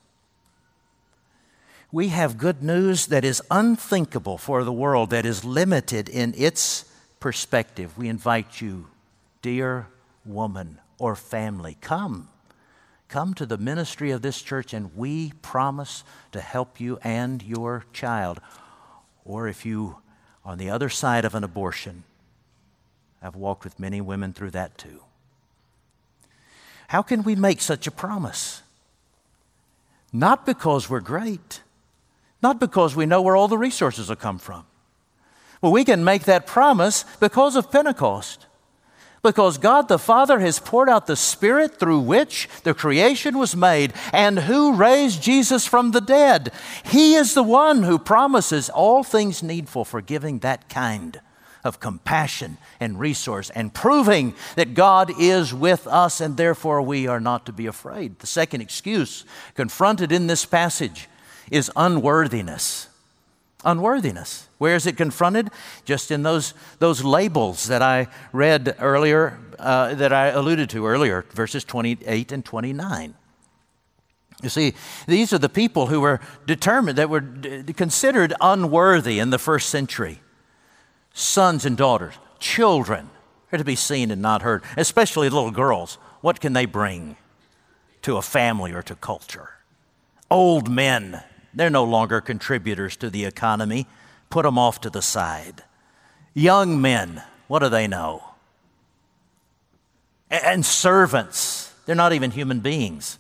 We 1.90 2.10
have 2.10 2.38
good 2.38 2.62
news 2.62 3.08
that 3.08 3.24
is 3.24 3.42
unthinkable 3.50 4.38
for 4.38 4.66
the 4.66 4.74
world, 4.74 5.10
that 5.12 5.26
is 5.26 5.46
limited 5.46 6.10
in 6.10 6.34
its 6.36 6.84
perspective. 7.20 7.98
We 7.98 8.10
invite 8.10 8.62
you, 8.62 8.88
dear 9.42 9.88
woman 10.26 10.80
or 11.00 11.16
family, 11.16 11.78
come 11.82 12.30
Come 13.08 13.34
to 13.36 13.46
the 13.46 13.58
ministry 13.58 14.12
of 14.12 14.22
this 14.22 14.42
church, 14.42 14.74
and 14.74 14.96
we 14.96 15.32
promise 15.42 16.04
to 16.34 16.42
help 16.42 16.80
you 16.80 17.00
and 17.04 17.42
your 17.42 17.86
child. 17.94 18.42
Or 19.24 19.48
if 19.48 19.66
you, 19.66 19.98
on 20.44 20.58
the 20.58 20.70
other 20.70 20.90
side 20.90 21.24
of 21.24 21.34
an 21.34 21.44
abortion, 21.44 22.04
I've 23.22 23.36
walked 23.36 23.64
with 23.64 23.80
many 23.80 24.02
women 24.02 24.34
through 24.34 24.52
that 24.52 24.78
too. 24.78 25.04
How 26.90 27.02
can 27.02 27.24
we 27.24 27.36
make 27.36 27.62
such 27.62 27.88
a 27.88 27.92
promise? 27.92 28.62
Not 30.12 30.46
because 30.46 30.90
we're 30.90 31.00
great, 31.00 31.62
not 32.42 32.60
because 32.60 32.96
we 32.96 33.06
know 33.06 33.22
where 33.22 33.36
all 33.36 33.48
the 33.48 33.58
resources 33.58 34.10
will 34.10 34.16
come 34.18 34.38
from. 34.38 34.66
Well, 35.62 35.72
we 35.72 35.84
can 35.84 36.04
make 36.04 36.24
that 36.24 36.48
promise 36.48 37.06
because 37.20 37.56
of 37.56 37.72
Pentecost. 37.72 38.46
Because 39.24 39.58
God 39.58 39.88
the 39.88 40.00
Father 40.00 40.40
has 40.40 40.60
poured 40.60 40.90
out 40.90 41.08
the 41.08 41.16
Spirit 41.16 41.80
through 41.80 42.00
which 42.00 42.48
the 42.64 42.74
creation 42.74 43.38
was 43.38 43.56
made, 43.56 43.94
and 44.14 44.40
who 44.40 44.74
raised 44.74 45.22
Jesus 45.22 45.66
from 45.66 45.92
the 45.92 46.02
dead. 46.02 46.52
He 46.86 47.16
is 47.16 47.34
the 47.34 47.44
one 47.44 47.84
who 47.84 47.98
promises 47.98 48.70
all 48.70 49.04
things 49.04 49.42
needful 49.42 49.86
for 49.86 50.02
giving 50.02 50.40
that 50.40 50.70
kind 50.70 51.20
of 51.64 51.80
compassion 51.80 52.58
and 52.80 53.00
resource 53.00 53.50
and 53.50 53.74
proving 53.74 54.34
that 54.56 54.74
God 54.74 55.12
is 55.20 55.54
with 55.54 55.86
us 55.88 56.22
and 56.22 56.38
therefore 56.38 56.82
we 56.82 57.08
are 57.08 57.20
not 57.20 57.46
to 57.48 57.52
be 57.52 57.66
afraid. 57.66 58.20
The 58.20 58.28
second 58.28 58.62
excuse 58.62 59.26
confronted 59.56 60.12
in 60.12 60.28
this 60.28 60.46
passage 60.46 61.10
is 61.52 61.72
unworthiness. 61.76 62.88
Unworthiness. 63.64 64.48
Where 64.60 64.76
is 64.76 64.86
it 64.86 64.98
confronted? 64.98 65.50
Just 65.84 66.12
in 66.12 66.24
those, 66.24 66.54
those 66.80 67.04
labels 67.04 67.68
that 67.68 67.82
I 67.82 68.08
read 68.32 68.76
earlier, 68.80 69.40
uh, 69.58 69.96
that 69.96 70.14
I 70.14 70.28
alluded 70.28 70.70
to 70.72 70.86
earlier, 70.86 71.26
verses 71.34 71.64
28 71.64 72.32
and 72.32 72.46
29. 72.46 73.16
You 74.44 74.50
see, 74.50 74.74
these 75.08 75.34
are 75.34 75.40
the 75.40 75.50
people 75.50 75.88
who 75.88 76.02
were 76.02 76.20
determined, 76.46 76.98
that 77.00 77.10
were 77.10 77.22
d- 77.22 77.74
considered 77.74 78.34
unworthy 78.40 79.18
in 79.18 79.32
the 79.32 79.40
first 79.40 79.70
century. 79.70 80.22
Sons 81.14 81.66
and 81.66 81.76
daughters, 81.76 82.14
children, 82.38 83.10
are 83.52 83.58
to 83.58 83.64
be 83.64 83.76
seen 83.76 84.12
and 84.12 84.22
not 84.22 84.44
heard, 84.44 84.64
especially 84.76 85.30
little 85.30 85.50
girls. 85.50 85.96
What 86.22 86.40
can 86.40 86.54
they 86.54 86.66
bring 86.66 87.18
to 88.04 88.18
a 88.18 88.22
family 88.22 88.74
or 88.74 88.84
to 88.84 88.94
culture? 88.96 89.50
Old 90.30 90.70
men, 90.70 91.24
they're 91.58 91.70
no 91.70 91.84
longer 91.84 92.22
contributors 92.22 92.96
to 92.98 93.10
the 93.10 93.26
economy 93.26 93.88
put 94.30 94.44
them 94.44 94.58
off 94.58 94.82
to 94.82 94.90
the 94.90 95.02
side. 95.02 95.64
Young 96.34 96.82
men, 96.82 97.24
what 97.48 97.60
do 97.60 97.70
they 97.70 97.88
know? 97.88 98.24
And 100.30 100.66
servants, 100.66 101.74
they're 101.86 101.96
not 101.96 102.14
even 102.14 102.32
human 102.32 102.60
beings. 102.60 103.18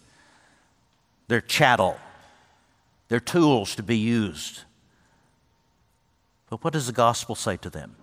They're 1.27 1.41
chattel, 1.41 1.97
they're 3.09 3.19
tools 3.19 3.75
to 3.75 3.83
be 3.83 3.97
used. 3.97 4.61
But 6.49 6.63
what 6.63 6.73
does 6.73 6.87
the 6.87 6.93
gospel 6.93 7.35
say 7.35 7.57
to 7.57 7.69
them? 7.69 7.95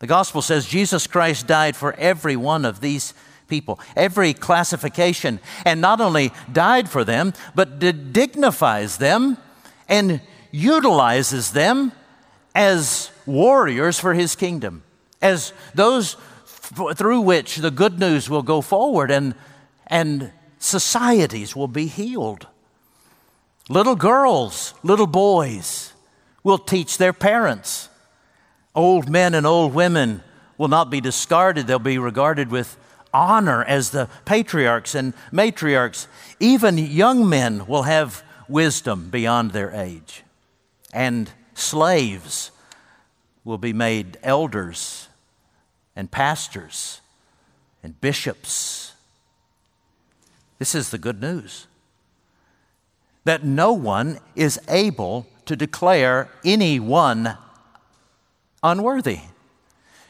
The 0.00 0.06
gospel 0.06 0.42
says 0.42 0.66
Jesus 0.66 1.06
Christ 1.06 1.46
died 1.46 1.76
for 1.76 1.92
every 1.94 2.34
one 2.34 2.64
of 2.64 2.80
these 2.80 3.14
people, 3.50 3.78
every 3.96 4.32
classification, 4.32 5.40
and 5.66 5.80
not 5.80 6.00
only 6.00 6.32
died 6.50 6.88
for 6.88 7.04
them, 7.04 7.34
but 7.54 7.78
dignifies 7.78 8.96
them 8.96 9.36
and 9.88 10.20
utilizes 10.50 11.52
them 11.52 11.92
as 12.54 13.10
warriors 13.26 13.98
for 13.98 14.14
his 14.14 14.34
kingdom, 14.34 14.82
as 15.20 15.52
those 15.74 16.16
f- 16.44 16.96
through 16.96 17.20
which 17.20 17.56
the 17.56 17.70
good 17.70 17.98
news 17.98 18.30
will 18.30 18.42
go 18.42 18.60
forward 18.60 19.10
and, 19.10 19.34
and 19.86 20.32
societies 20.58 21.54
will 21.54 21.68
be 21.68 21.86
healed. 21.86 22.46
Little 23.68 23.96
girls, 23.96 24.74
little 24.82 25.06
boys 25.06 25.92
will 26.42 26.58
teach 26.58 26.98
their 26.98 27.12
parents. 27.12 27.88
Old 28.74 29.08
men 29.08 29.34
and 29.34 29.46
old 29.46 29.74
women 29.74 30.22
will 30.58 30.68
not 30.68 30.90
be 30.90 31.00
discarded, 31.00 31.66
they'll 31.66 31.78
be 31.78 31.98
regarded 31.98 32.50
with 32.50 32.76
honor 33.12 33.64
as 33.64 33.90
the 33.90 34.08
patriarchs 34.24 34.94
and 34.94 35.14
matriarchs. 35.32 36.06
Even 36.38 36.78
young 36.78 37.28
men 37.28 37.66
will 37.66 37.84
have 37.84 38.22
wisdom 38.48 39.10
beyond 39.10 39.52
their 39.52 39.70
age. 39.70 40.22
And 40.92 41.30
slaves 41.54 42.50
will 43.44 43.58
be 43.58 43.72
made 43.72 44.18
elders 44.22 45.08
and 45.96 46.10
pastors 46.10 47.00
and 47.82 48.00
bishops. 48.00 48.92
This 50.58 50.74
is 50.74 50.90
the 50.90 50.98
good 50.98 51.20
news 51.20 51.66
that 53.24 53.44
no 53.44 53.72
one 53.72 54.18
is 54.34 54.58
able 54.68 55.26
to 55.46 55.56
declare 55.56 56.28
anyone 56.44 57.36
unworthy. 58.62 59.20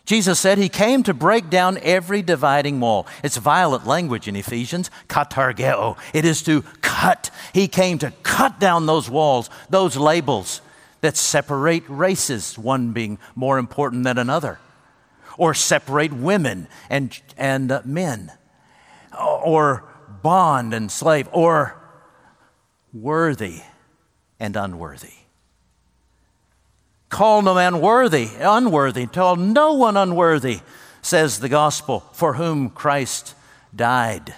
Jesus 0.04 0.40
said 0.40 0.58
he 0.58 0.68
came 0.68 1.02
to 1.04 1.14
break 1.14 1.50
down 1.50 1.78
every 1.82 2.22
dividing 2.22 2.80
wall. 2.80 3.06
It's 3.22 3.36
violent 3.36 3.86
language 3.86 4.26
in 4.26 4.34
Ephesians, 4.34 4.90
katargeo. 5.08 5.96
It 6.12 6.24
is 6.24 6.42
to 6.44 6.62
cut. 6.82 7.30
He 7.52 7.68
came 7.68 7.98
to 7.98 8.12
cut 8.22 8.58
down 8.58 8.86
those 8.86 9.08
walls, 9.08 9.50
those 9.68 9.96
labels 9.96 10.62
that 11.00 11.16
separate 11.16 11.84
races, 11.88 12.58
one 12.58 12.92
being 12.92 13.18
more 13.34 13.58
important 13.58 14.04
than 14.04 14.18
another, 14.18 14.58
or 15.38 15.54
separate 15.54 16.12
women 16.12 16.66
and, 16.88 17.20
and 17.36 17.70
uh, 17.70 17.82
men, 17.84 18.32
or 19.18 19.84
bond 20.22 20.74
and 20.74 20.90
slave, 20.90 21.28
or 21.32 21.80
worthy 22.92 23.60
and 24.38 24.56
unworthy. 24.56 25.19
Call 27.10 27.42
no 27.42 27.54
man 27.54 27.80
worthy, 27.80 28.30
unworthy. 28.38 29.06
Tell 29.06 29.36
no 29.36 29.74
one 29.74 29.96
unworthy, 29.96 30.60
says 31.02 31.40
the 31.40 31.48
gospel, 31.48 32.00
for 32.12 32.34
whom 32.34 32.70
Christ 32.70 33.34
died. 33.74 34.34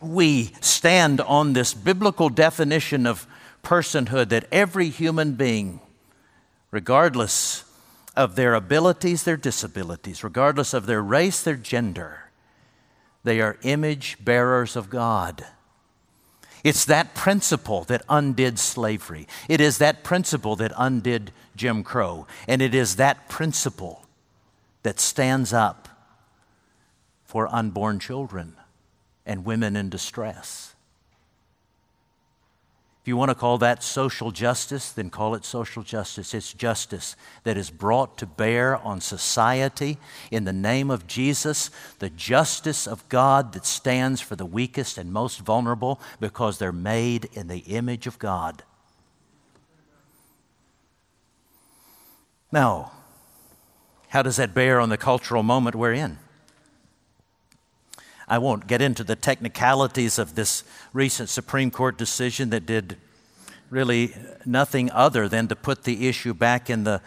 We 0.00 0.52
stand 0.60 1.20
on 1.22 1.54
this 1.54 1.74
biblical 1.74 2.28
definition 2.28 3.06
of 3.06 3.26
personhood 3.62 4.28
that 4.28 4.46
every 4.52 4.90
human 4.90 5.32
being, 5.32 5.80
regardless 6.70 7.64
of 8.14 8.36
their 8.36 8.54
abilities, 8.54 9.24
their 9.24 9.38
disabilities, 9.38 10.22
regardless 10.22 10.74
of 10.74 10.86
their 10.86 11.02
race, 11.02 11.42
their 11.42 11.56
gender, 11.56 12.30
they 13.24 13.40
are 13.40 13.58
image 13.62 14.18
bearers 14.22 14.76
of 14.76 14.90
God. 14.90 15.46
It's 16.64 16.86
that 16.86 17.14
principle 17.14 17.84
that 17.84 18.02
undid 18.08 18.58
slavery. 18.58 19.28
It 19.48 19.60
is 19.60 19.78
that 19.78 20.02
principle 20.02 20.56
that 20.56 20.72
undid 20.76 21.30
Jim 21.54 21.84
Crow. 21.84 22.26
And 22.48 22.62
it 22.62 22.74
is 22.74 22.96
that 22.96 23.28
principle 23.28 24.06
that 24.82 24.98
stands 24.98 25.52
up 25.52 25.88
for 27.24 27.54
unborn 27.54 28.00
children 28.00 28.56
and 29.26 29.44
women 29.44 29.76
in 29.76 29.90
distress. 29.90 30.73
If 33.04 33.08
you 33.08 33.18
want 33.18 33.28
to 33.28 33.34
call 33.34 33.58
that 33.58 33.82
social 33.82 34.30
justice, 34.30 34.90
then 34.90 35.10
call 35.10 35.34
it 35.34 35.44
social 35.44 35.82
justice. 35.82 36.32
It's 36.32 36.54
justice 36.54 37.16
that 37.42 37.58
is 37.58 37.68
brought 37.68 38.16
to 38.16 38.24
bear 38.24 38.78
on 38.78 39.02
society 39.02 39.98
in 40.30 40.44
the 40.44 40.54
name 40.54 40.90
of 40.90 41.06
Jesus, 41.06 41.68
the 41.98 42.08
justice 42.08 42.86
of 42.86 43.06
God 43.10 43.52
that 43.52 43.66
stands 43.66 44.22
for 44.22 44.36
the 44.36 44.46
weakest 44.46 44.96
and 44.96 45.12
most 45.12 45.40
vulnerable 45.40 46.00
because 46.18 46.56
they're 46.56 46.72
made 46.72 47.28
in 47.34 47.48
the 47.48 47.58
image 47.58 48.06
of 48.06 48.18
God. 48.18 48.62
Now, 52.50 52.90
how 54.08 54.22
does 54.22 54.36
that 54.36 54.54
bear 54.54 54.80
on 54.80 54.88
the 54.88 54.96
cultural 54.96 55.42
moment 55.42 55.76
we're 55.76 55.92
in? 55.92 56.16
I 58.28 58.38
won't 58.38 58.66
get 58.66 58.80
into 58.80 59.04
the 59.04 59.16
technicalities 59.16 60.18
of 60.18 60.34
this 60.34 60.64
recent 60.92 61.28
Supreme 61.28 61.70
Court 61.70 61.98
decision 61.98 62.50
that 62.50 62.66
did 62.66 62.96
really 63.70 64.14
nothing 64.46 64.90
other 64.90 65.28
than 65.28 65.48
to 65.48 65.56
put 65.56 65.84
the 65.84 66.08
issue 66.08 66.32
back 66.32 66.70
in 66.70 66.84
the, 66.84 67.00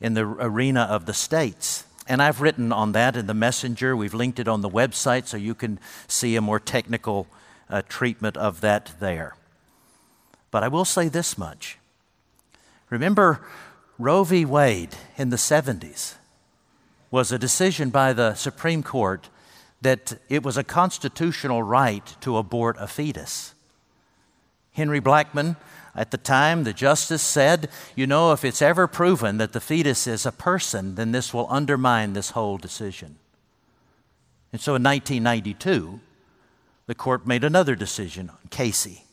in 0.00 0.14
the 0.14 0.24
arena 0.24 0.82
of 0.82 1.06
the 1.06 1.14
states. 1.14 1.84
And 2.06 2.22
I've 2.22 2.40
written 2.40 2.72
on 2.72 2.92
that 2.92 3.16
in 3.16 3.26
the 3.26 3.34
messenger. 3.34 3.94
We've 3.94 4.14
linked 4.14 4.38
it 4.38 4.48
on 4.48 4.62
the 4.62 4.70
website 4.70 5.26
so 5.26 5.36
you 5.36 5.54
can 5.54 5.78
see 6.06 6.36
a 6.36 6.40
more 6.40 6.58
technical 6.58 7.26
uh, 7.68 7.82
treatment 7.88 8.36
of 8.36 8.62
that 8.62 8.92
there. 9.00 9.36
But 10.50 10.62
I 10.62 10.68
will 10.68 10.86
say 10.86 11.08
this 11.08 11.36
much. 11.36 11.78
Remember, 12.88 13.44
Roe 13.98 14.24
v. 14.24 14.44
Wade 14.46 14.96
in 15.18 15.28
the 15.28 15.36
70s 15.36 16.14
was 17.10 17.32
a 17.32 17.38
decision 17.38 17.90
by 17.90 18.12
the 18.12 18.34
Supreme 18.34 18.82
Court 18.82 19.28
that 19.80 20.18
it 20.28 20.42
was 20.42 20.56
a 20.56 20.64
constitutional 20.64 21.62
right 21.62 22.16
to 22.20 22.36
abort 22.36 22.76
a 22.78 22.86
fetus. 22.86 23.54
Henry 24.72 25.00
Blackmun, 25.00 25.56
at 25.94 26.10
the 26.10 26.16
time, 26.16 26.64
the 26.64 26.72
justice 26.72 27.22
said, 27.22 27.68
You 27.96 28.06
know, 28.06 28.32
if 28.32 28.44
it's 28.44 28.62
ever 28.62 28.86
proven 28.86 29.38
that 29.38 29.52
the 29.52 29.60
fetus 29.60 30.06
is 30.06 30.26
a 30.26 30.32
person, 30.32 30.94
then 30.94 31.12
this 31.12 31.34
will 31.34 31.46
undermine 31.50 32.12
this 32.12 32.30
whole 32.30 32.58
decision. 32.58 33.16
And 34.52 34.60
so 34.60 34.74
in 34.74 34.82
1992, 34.82 36.00
the 36.86 36.94
court 36.94 37.26
made 37.26 37.44
another 37.44 37.74
decision 37.74 38.30
on 38.30 38.38
Casey, 38.50 39.04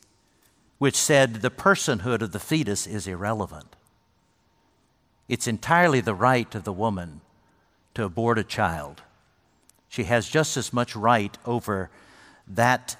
which 0.78 0.96
said 0.96 1.36
the 1.36 1.50
personhood 1.50 2.22
of 2.22 2.32
the 2.32 2.40
fetus 2.40 2.88
is 2.88 3.08
irrelevant. 3.08 3.76
It's 5.28 5.48
entirely 5.48 6.02
the 6.02 6.14
right 6.14 6.54
of 6.54 6.64
the 6.64 6.74
woman 6.74 7.22
to 7.96 8.04
abort 8.04 8.38
a 8.38 8.44
child 8.44 9.02
she 9.96 10.04
has 10.04 10.28
just 10.28 10.58
as 10.58 10.74
much 10.74 10.94
right 10.94 11.38
over 11.46 11.90
that, 12.48 12.98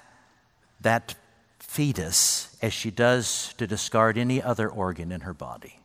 that 0.80 1.14
fetus 1.58 2.56
as 2.62 2.72
she 2.72 2.90
does 2.90 3.52
to 3.58 3.66
discard 3.66 4.16
any 4.16 4.42
other 4.42 4.66
organ 4.66 5.12
in 5.12 5.20
her 5.20 5.34
body. 5.34 5.78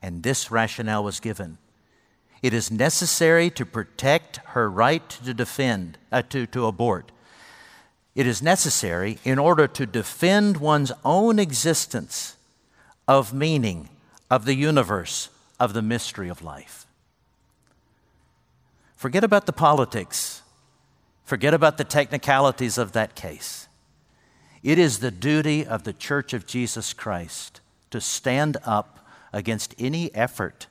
And 0.00 0.22
this 0.22 0.52
rationale 0.52 1.02
was 1.02 1.18
given. 1.18 1.58
It 2.42 2.54
is 2.54 2.70
necessary 2.70 3.50
to 3.50 3.66
protect 3.66 4.36
her 4.50 4.70
right 4.70 5.08
to 5.10 5.34
defend, 5.34 5.98
uh, 6.12 6.22
to, 6.30 6.46
to 6.46 6.66
abort. 6.66 7.10
It 8.14 8.24
is 8.24 8.40
necessary 8.40 9.18
in 9.24 9.36
order 9.36 9.66
to 9.66 9.84
defend 9.84 10.58
one's 10.58 10.92
own 11.04 11.40
existence 11.40 12.36
of 13.08 13.34
meaning, 13.34 13.88
of 14.30 14.44
the 14.44 14.54
universe, 14.54 15.28
of 15.58 15.72
the 15.72 15.82
mystery 15.82 16.28
of 16.28 16.40
life. 16.40 16.85
Forget 18.96 19.22
about 19.22 19.46
the 19.46 19.52
politics. 19.52 20.42
Forget 21.24 21.54
about 21.54 21.78
the 21.78 21.84
technicalities 21.84 22.78
of 22.78 22.92
that 22.92 23.14
case. 23.14 23.68
It 24.62 24.78
is 24.78 24.98
the 24.98 25.10
duty 25.10 25.64
of 25.64 25.84
the 25.84 25.92
Church 25.92 26.32
of 26.32 26.46
Jesus 26.46 26.92
Christ 26.92 27.60
to 27.90 28.00
stand 28.00 28.56
up 28.64 29.06
against 29.32 29.74
any 29.78 30.12
effort 30.14 30.66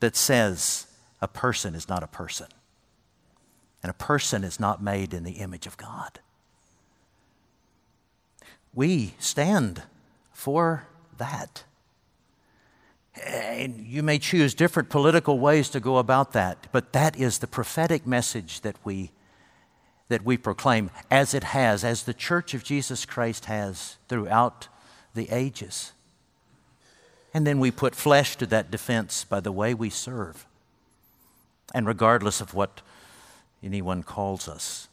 that 0.00 0.14
says 0.14 0.86
a 1.20 1.26
person 1.26 1.74
is 1.74 1.88
not 1.88 2.02
a 2.02 2.06
person 2.06 2.46
and 3.82 3.90
a 3.90 3.94
person 3.94 4.44
is 4.44 4.60
not 4.60 4.82
made 4.82 5.14
in 5.14 5.24
the 5.24 5.32
image 5.32 5.66
of 5.66 5.76
God. 5.76 6.20
We 8.74 9.14
stand 9.18 9.82
for 10.32 10.86
that. 11.16 11.64
And 13.24 13.86
you 13.86 14.02
may 14.02 14.18
choose 14.18 14.54
different 14.54 14.90
political 14.90 15.38
ways 15.38 15.68
to 15.70 15.80
go 15.80 15.96
about 15.96 16.32
that, 16.32 16.66
but 16.72 16.92
that 16.92 17.18
is 17.18 17.38
the 17.38 17.46
prophetic 17.46 18.06
message 18.06 18.60
that 18.60 18.76
we, 18.84 19.10
that 20.08 20.24
we 20.24 20.36
proclaim, 20.36 20.90
as 21.10 21.32
it 21.32 21.44
has, 21.44 21.82
as 21.82 22.02
the 22.02 22.14
Church 22.14 22.52
of 22.52 22.62
Jesus 22.62 23.06
Christ 23.06 23.46
has 23.46 23.96
throughout 24.08 24.68
the 25.14 25.30
ages. 25.30 25.92
And 27.32 27.46
then 27.46 27.58
we 27.58 27.70
put 27.70 27.94
flesh 27.94 28.36
to 28.36 28.46
that 28.46 28.70
defense 28.70 29.24
by 29.24 29.40
the 29.40 29.52
way 29.52 29.72
we 29.72 29.90
serve, 29.90 30.46
and 31.74 31.86
regardless 31.86 32.40
of 32.40 32.54
what 32.54 32.82
anyone 33.62 34.02
calls 34.02 34.46
us. 34.48 34.88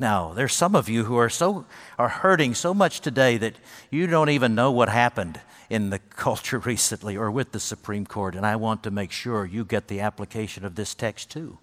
Now, 0.00 0.32
there's 0.32 0.54
some 0.54 0.76
of 0.76 0.88
you 0.88 1.04
who 1.04 1.16
are 1.16 1.28
so 1.28 1.66
are 1.98 2.08
hurting 2.08 2.54
so 2.54 2.72
much 2.72 3.00
today 3.00 3.36
that 3.38 3.56
you 3.90 4.06
don't 4.06 4.30
even 4.30 4.54
know 4.54 4.70
what 4.70 4.88
happened 4.88 5.40
in 5.68 5.90
the 5.90 5.98
culture 6.10 6.58
recently 6.58 7.16
or 7.16 7.30
with 7.30 7.50
the 7.52 7.60
Supreme 7.60 8.06
Court, 8.06 8.36
and 8.36 8.46
I 8.46 8.56
want 8.56 8.84
to 8.84 8.90
make 8.90 9.10
sure 9.10 9.44
you 9.44 9.64
get 9.64 9.88
the 9.88 10.00
application 10.00 10.64
of 10.64 10.76
this 10.76 10.94
text 10.94 11.30
too. 11.30 11.58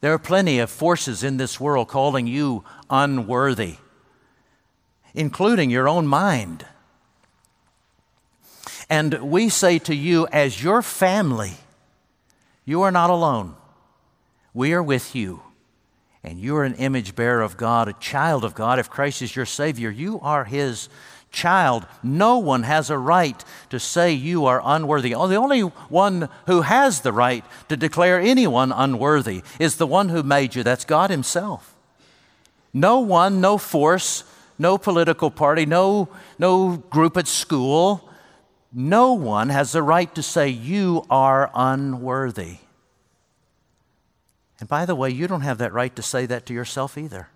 There 0.00 0.12
are 0.12 0.18
plenty 0.18 0.60
of 0.60 0.70
forces 0.70 1.22
in 1.22 1.36
this 1.36 1.60
world 1.60 1.88
calling 1.88 2.26
you 2.26 2.64
unworthy, 2.88 3.76
including 5.12 5.70
your 5.70 5.88
own 5.88 6.06
mind. 6.06 6.64
And 8.88 9.30
we 9.30 9.50
say 9.50 9.78
to 9.80 9.94
you, 9.94 10.26
as 10.32 10.62
your 10.62 10.80
family, 10.80 11.54
you 12.64 12.80
are 12.82 12.92
not 12.92 13.10
alone. 13.10 13.56
We 14.54 14.72
are 14.72 14.82
with 14.82 15.14
you. 15.14 15.42
And 16.24 16.38
you 16.38 16.56
are 16.56 16.64
an 16.64 16.74
image 16.74 17.14
bearer 17.14 17.42
of 17.42 17.56
God, 17.56 17.88
a 17.88 17.92
child 17.94 18.44
of 18.44 18.54
God. 18.54 18.78
If 18.78 18.90
Christ 18.90 19.22
is 19.22 19.36
your 19.36 19.46
Savior, 19.46 19.90
you 19.90 20.18
are 20.20 20.44
His 20.44 20.88
child. 21.30 21.86
No 22.02 22.38
one 22.38 22.64
has 22.64 22.90
a 22.90 22.98
right 22.98 23.42
to 23.70 23.78
say 23.78 24.12
you 24.12 24.46
are 24.46 24.60
unworthy. 24.64 25.10
The 25.10 25.36
only 25.36 25.60
one 25.60 26.28
who 26.46 26.62
has 26.62 27.00
the 27.00 27.12
right 27.12 27.44
to 27.68 27.76
declare 27.76 28.20
anyone 28.20 28.72
unworthy 28.72 29.42
is 29.58 29.76
the 29.76 29.86
one 29.86 30.08
who 30.08 30.22
made 30.22 30.54
you. 30.54 30.62
That's 30.62 30.84
God 30.84 31.10
Himself. 31.10 31.74
No 32.72 33.00
one, 33.00 33.40
no 33.40 33.58
force, 33.58 34.24
no 34.58 34.76
political 34.76 35.30
party, 35.30 35.66
no, 35.66 36.08
no 36.38 36.76
group 36.76 37.16
at 37.16 37.28
school, 37.28 38.08
no 38.72 39.14
one 39.14 39.48
has 39.48 39.72
the 39.72 39.82
right 39.82 40.12
to 40.14 40.22
say 40.22 40.48
you 40.48 41.04
are 41.08 41.50
unworthy. 41.54 42.58
And 44.60 44.68
by 44.68 44.86
the 44.86 44.94
way, 44.94 45.10
you 45.10 45.26
don't 45.26 45.42
have 45.42 45.58
that 45.58 45.72
right 45.72 45.94
to 45.96 46.02
say 46.02 46.26
that 46.26 46.46
to 46.46 46.54
yourself 46.54 46.98
either. 46.98 47.28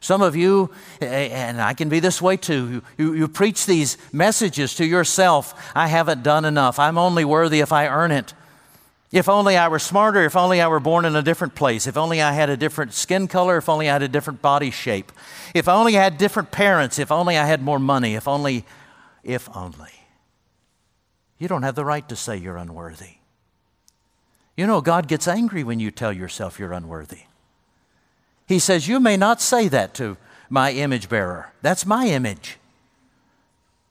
Some 0.00 0.20
of 0.20 0.34
you, 0.34 0.70
and 1.00 1.60
I 1.60 1.74
can 1.74 1.88
be 1.88 2.00
this 2.00 2.20
way 2.20 2.36
too, 2.36 2.82
you, 2.98 3.14
you 3.14 3.28
preach 3.28 3.66
these 3.66 3.96
messages 4.12 4.74
to 4.74 4.84
yourself 4.84 5.72
I 5.76 5.86
haven't 5.86 6.24
done 6.24 6.44
enough. 6.44 6.80
I'm 6.80 6.98
only 6.98 7.24
worthy 7.24 7.60
if 7.60 7.72
I 7.72 7.86
earn 7.86 8.10
it. 8.10 8.34
If 9.12 9.28
only 9.28 9.56
I 9.56 9.68
were 9.68 9.78
smarter, 9.78 10.24
if 10.24 10.34
only 10.34 10.60
I 10.60 10.66
were 10.66 10.80
born 10.80 11.04
in 11.04 11.14
a 11.14 11.22
different 11.22 11.54
place, 11.54 11.86
if 11.86 11.96
only 11.96 12.20
I 12.20 12.32
had 12.32 12.48
a 12.48 12.56
different 12.56 12.94
skin 12.94 13.28
color, 13.28 13.58
if 13.58 13.68
only 13.68 13.88
I 13.88 13.92
had 13.92 14.02
a 14.02 14.08
different 14.08 14.42
body 14.42 14.70
shape, 14.70 15.12
if 15.54 15.68
only 15.68 15.96
I 15.98 16.02
had 16.02 16.18
different 16.18 16.50
parents, 16.50 16.98
if 16.98 17.12
only 17.12 17.36
I 17.36 17.44
had 17.44 17.62
more 17.62 17.78
money, 17.78 18.14
if 18.14 18.26
only 18.26 18.64
if 19.22 19.54
only. 19.54 19.92
You 21.38 21.46
don't 21.46 21.62
have 21.62 21.74
the 21.74 21.84
right 21.84 22.08
to 22.08 22.16
say 22.16 22.38
you're 22.38 22.56
unworthy. 22.56 23.21
You 24.56 24.66
know, 24.66 24.80
God 24.80 25.08
gets 25.08 25.26
angry 25.26 25.64
when 25.64 25.80
you 25.80 25.90
tell 25.90 26.12
yourself 26.12 26.58
you're 26.58 26.72
unworthy. 26.72 27.22
He 28.46 28.58
says, 28.58 28.88
You 28.88 29.00
may 29.00 29.16
not 29.16 29.40
say 29.40 29.68
that 29.68 29.94
to 29.94 30.16
my 30.50 30.72
image 30.72 31.08
bearer. 31.08 31.52
That's 31.62 31.86
my 31.86 32.06
image. 32.06 32.58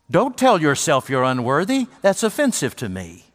Don't 0.10 0.38
tell 0.38 0.62
yourself 0.62 1.10
you're 1.10 1.24
unworthy. 1.24 1.88
That's 2.02 2.22
offensive 2.22 2.76
to 2.78 2.90
me. 2.90 3.26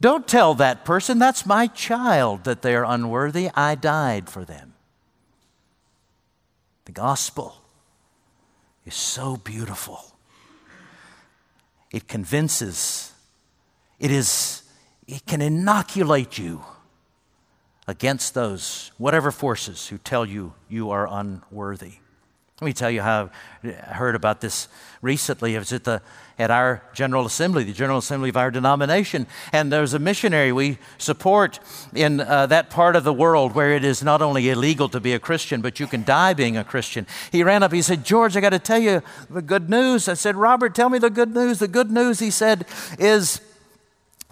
Don't 0.00 0.28
tell 0.28 0.54
that 0.54 0.84
person, 0.84 1.18
that's 1.18 1.44
my 1.44 1.66
child, 1.66 2.44
that 2.44 2.62
they're 2.62 2.84
unworthy. 2.84 3.50
I 3.54 3.74
died 3.74 4.30
for 4.30 4.44
them. 4.44 4.74
The 6.84 6.92
gospel 6.92 7.56
is 8.86 8.94
so 8.94 9.36
beautiful. 9.36 10.00
It 11.90 12.06
convinces, 12.06 13.12
it, 13.98 14.12
is, 14.12 14.62
it 15.08 15.24
can 15.26 15.40
inoculate 15.40 16.36
you 16.38 16.62
against 17.86 18.34
those, 18.34 18.92
whatever 18.98 19.30
forces, 19.30 19.88
who 19.88 19.96
tell 19.96 20.26
you 20.26 20.52
you 20.68 20.90
are 20.90 21.08
unworthy. 21.10 21.94
Let 22.60 22.66
me 22.66 22.72
tell 22.72 22.90
you 22.90 23.02
how 23.02 23.30
I 23.62 23.68
heard 23.68 24.16
about 24.16 24.40
this 24.40 24.66
recently. 25.00 25.54
It 25.54 25.60
was 25.60 25.72
at, 25.72 25.84
the, 25.84 26.02
at 26.40 26.50
our 26.50 26.82
General 26.92 27.24
Assembly, 27.24 27.62
the 27.62 27.72
General 27.72 27.98
Assembly 27.98 28.30
of 28.30 28.36
our 28.36 28.50
denomination, 28.50 29.28
and 29.52 29.72
there's 29.72 29.94
a 29.94 29.98
missionary 30.00 30.52
we 30.52 30.78
support 30.98 31.60
in 31.94 32.20
uh, 32.20 32.46
that 32.46 32.68
part 32.68 32.96
of 32.96 33.04
the 33.04 33.12
world 33.12 33.54
where 33.54 33.74
it 33.74 33.84
is 33.84 34.02
not 34.02 34.20
only 34.20 34.50
illegal 34.50 34.88
to 34.88 34.98
be 35.00 35.14
a 35.14 35.20
Christian, 35.20 35.62
but 35.62 35.78
you 35.78 35.86
can 35.86 36.02
die 36.02 36.34
being 36.34 36.56
a 36.56 36.64
Christian. 36.64 37.06
He 37.30 37.44
ran 37.44 37.62
up, 37.62 37.72
he 37.72 37.80
said, 37.80 38.04
George, 38.04 38.36
I 38.36 38.40
got 38.40 38.50
to 38.50 38.58
tell 38.58 38.80
you 38.80 39.02
the 39.30 39.40
good 39.40 39.70
news. 39.70 40.08
I 40.08 40.14
said, 40.14 40.34
Robert, 40.34 40.74
tell 40.74 40.90
me 40.90 40.98
the 40.98 41.10
good 41.10 41.32
news. 41.32 41.60
The 41.60 41.68
good 41.68 41.92
news, 41.92 42.18
he 42.18 42.32
said, 42.32 42.66
is 42.98 43.40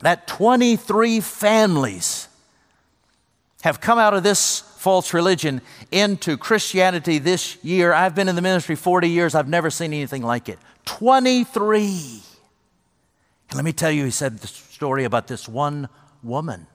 that 0.01 0.27
23 0.27 1.21
families 1.21 2.29
have 3.63 3.81
come 3.81 3.99
out 3.99 4.15
of 4.15 4.23
this 4.23 4.61
false 4.61 5.13
religion 5.15 5.61
into 5.91 6.37
Christianity 6.37 7.19
this 7.19 7.63
year. 7.65 7.93
I've 7.93 8.15
been 8.15 8.29
in 8.29 8.37
the 8.37 8.43
ministry 8.43 8.77
40 8.77 9.09
years, 9.09 9.35
I've 9.35 9.49
never 9.49 9.71
seen 9.71 9.93
anything 9.93 10.23
like 10.23 10.49
it. 10.49 10.59
23. 10.85 12.23
And 13.49 13.57
let 13.57 13.65
me 13.65 13.73
tell 13.73 13.91
you, 13.91 14.05
he 14.05 14.11
said 14.11 14.39
the 14.39 14.47
story 14.47 15.05
about 15.05 15.27
this 15.27 15.49
one 15.49 15.89
woman. 16.23 16.67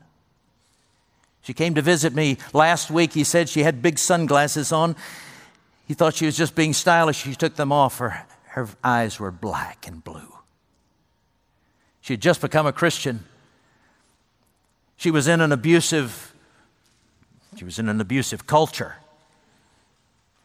She 1.42 1.54
came 1.54 1.74
to 1.76 1.82
visit 1.82 2.14
me 2.14 2.38
last 2.54 2.92
week. 2.92 3.14
He 3.14 3.24
said 3.24 3.50
she 3.50 3.64
had 3.64 3.82
big 3.82 3.98
sunglasses 3.98 4.72
on. 4.72 4.96
He 5.88 5.94
thought 5.94 6.16
she 6.16 6.26
was 6.26 6.38
just 6.38 6.56
being 6.56 6.74
stylish. 6.74 7.24
She 7.24 7.36
took 7.36 7.56
them 7.56 7.72
off. 7.72 7.98
Her, 7.98 8.26
her 8.50 8.70
eyes 8.84 9.20
were 9.20 9.32
black 9.32 9.88
and 9.88 10.04
blue. 10.04 10.34
She 12.12 12.16
had 12.16 12.22
just 12.22 12.42
become 12.42 12.68
a 12.68 12.74
Christian. 12.74 13.24
She 14.98 15.12
was 15.12 15.30
in 15.30 15.40
an 15.40 15.54
abusive 15.54 16.34
she 17.56 17.64
was 17.64 17.80
in 17.80 17.88
an 17.88 18.02
abusive 18.02 18.46
culture. 18.46 18.96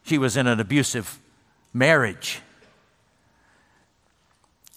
She 0.05 0.17
was 0.17 0.37
in 0.37 0.47
an 0.47 0.61
abusive 0.61 1.19
marriage. 1.73 2.41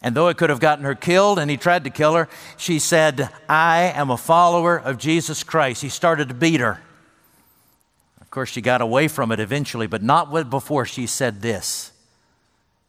And 0.01 0.15
though 0.15 0.29
it 0.29 0.37
could 0.37 0.49
have 0.49 0.59
gotten 0.59 0.83
her 0.83 0.95
killed 0.95 1.37
and 1.37 1.51
he 1.51 1.57
tried 1.57 1.83
to 1.83 1.91
kill 1.91 2.15
her, 2.15 2.27
she 2.57 2.79
said, 2.79 3.29
I 3.47 3.91
am 3.93 4.09
a 4.09 4.17
follower 4.17 4.75
of 4.75 4.97
Jesus 4.97 5.43
Christ. 5.43 5.83
He 5.83 5.89
started 5.89 6.29
to 6.29 6.33
beat 6.33 6.59
her. 6.59 6.81
Of 8.19 8.31
course, 8.31 8.49
she 8.49 8.61
got 8.61 8.81
away 8.81 9.07
from 9.07 9.31
it 9.31 9.39
eventually, 9.39 9.85
but 9.85 10.01
not 10.01 10.49
before 10.49 10.87
she 10.87 11.05
said 11.05 11.43
this 11.43 11.91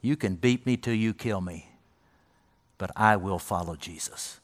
You 0.01 0.17
can 0.17 0.37
beat 0.37 0.65
me 0.65 0.79
till 0.79 0.95
you 0.95 1.13
kill 1.13 1.43
me, 1.43 1.70
but 2.81 2.91
I 2.97 3.17
will 3.17 3.39
follow 3.39 3.77
Jesus. 3.77 4.41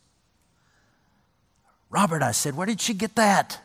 Robert, 1.89 2.23
I 2.23 2.33
said, 2.33 2.55
where 2.55 2.67
did 2.67 2.83
she 2.83 2.93
get 2.93 3.17
that? 3.17 3.59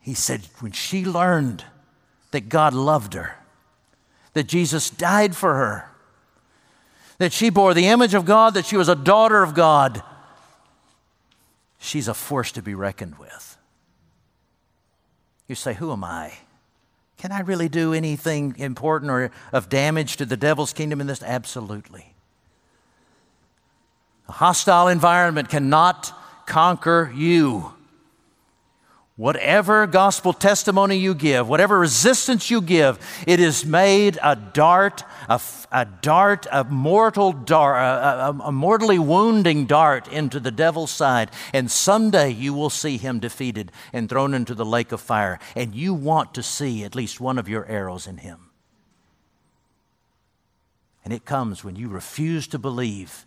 He 0.00 0.12
said, 0.12 0.42
when 0.60 0.72
she 0.72 1.02
learned 1.02 1.64
that 2.32 2.50
God 2.50 2.74
loved 2.74 3.14
her, 3.14 3.36
that 4.34 4.44
Jesus 4.44 4.90
died 4.90 5.34
for 5.34 5.54
her, 5.54 5.88
that 7.16 7.32
she 7.32 7.48
bore 7.48 7.72
the 7.72 7.86
image 7.86 8.12
of 8.12 8.26
God, 8.26 8.52
that 8.52 8.66
she 8.66 8.76
was 8.76 8.90
a 8.90 8.94
daughter 8.94 9.42
of 9.42 9.54
God, 9.54 10.02
she's 11.78 12.06
a 12.06 12.12
force 12.12 12.52
to 12.52 12.60
be 12.60 12.74
reckoned 12.74 13.18
with. 13.18 13.56
You 15.48 15.54
say, 15.54 15.72
Who 15.72 15.90
am 15.90 16.04
I? 16.04 16.34
Can 17.16 17.32
I 17.32 17.40
really 17.40 17.70
do 17.70 17.94
anything 17.94 18.56
important 18.58 19.10
or 19.10 19.30
of 19.52 19.70
damage 19.70 20.18
to 20.18 20.26
the 20.26 20.36
devil's 20.36 20.74
kingdom 20.74 21.00
in 21.00 21.06
this? 21.06 21.22
Absolutely. 21.22 22.13
A 24.28 24.32
hostile 24.32 24.88
environment 24.88 25.48
cannot 25.48 26.12
conquer 26.46 27.12
you. 27.14 27.74
Whatever 29.16 29.86
gospel 29.86 30.32
testimony 30.32 30.96
you 30.96 31.14
give, 31.14 31.46
whatever 31.46 31.78
resistance 31.78 32.50
you 32.50 32.60
give, 32.60 32.98
it 33.28 33.38
is 33.38 33.64
made 33.64 34.18
a 34.20 34.34
dart, 34.34 35.04
a, 35.28 35.40
a 35.70 35.84
dart, 35.84 36.48
a 36.50 36.64
mortal 36.64 37.32
dart, 37.32 37.76
a, 37.76 38.26
a, 38.26 38.48
a 38.48 38.52
mortally 38.52 38.98
wounding 38.98 39.66
dart 39.66 40.08
into 40.08 40.40
the 40.40 40.50
devil's 40.50 40.90
side. 40.90 41.30
And 41.52 41.70
someday 41.70 42.30
you 42.30 42.52
will 42.54 42.70
see 42.70 42.96
him 42.96 43.20
defeated 43.20 43.70
and 43.92 44.08
thrown 44.08 44.34
into 44.34 44.52
the 44.52 44.64
lake 44.64 44.90
of 44.90 45.00
fire. 45.00 45.38
And 45.54 45.76
you 45.76 45.94
want 45.94 46.34
to 46.34 46.42
see 46.42 46.82
at 46.82 46.96
least 46.96 47.20
one 47.20 47.38
of 47.38 47.48
your 47.48 47.66
arrows 47.66 48.08
in 48.08 48.16
him. 48.16 48.50
And 51.04 51.12
it 51.12 51.24
comes 51.24 51.62
when 51.62 51.76
you 51.76 51.88
refuse 51.88 52.48
to 52.48 52.58
believe 52.58 53.26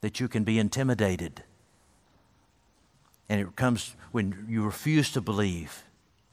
that 0.00 0.20
you 0.20 0.28
can 0.28 0.44
be 0.44 0.58
intimidated 0.58 1.42
and 3.30 3.40
it 3.40 3.54
comes 3.54 3.94
when 4.10 4.46
you 4.48 4.64
refuse 4.64 5.12
to 5.12 5.20
believe 5.20 5.84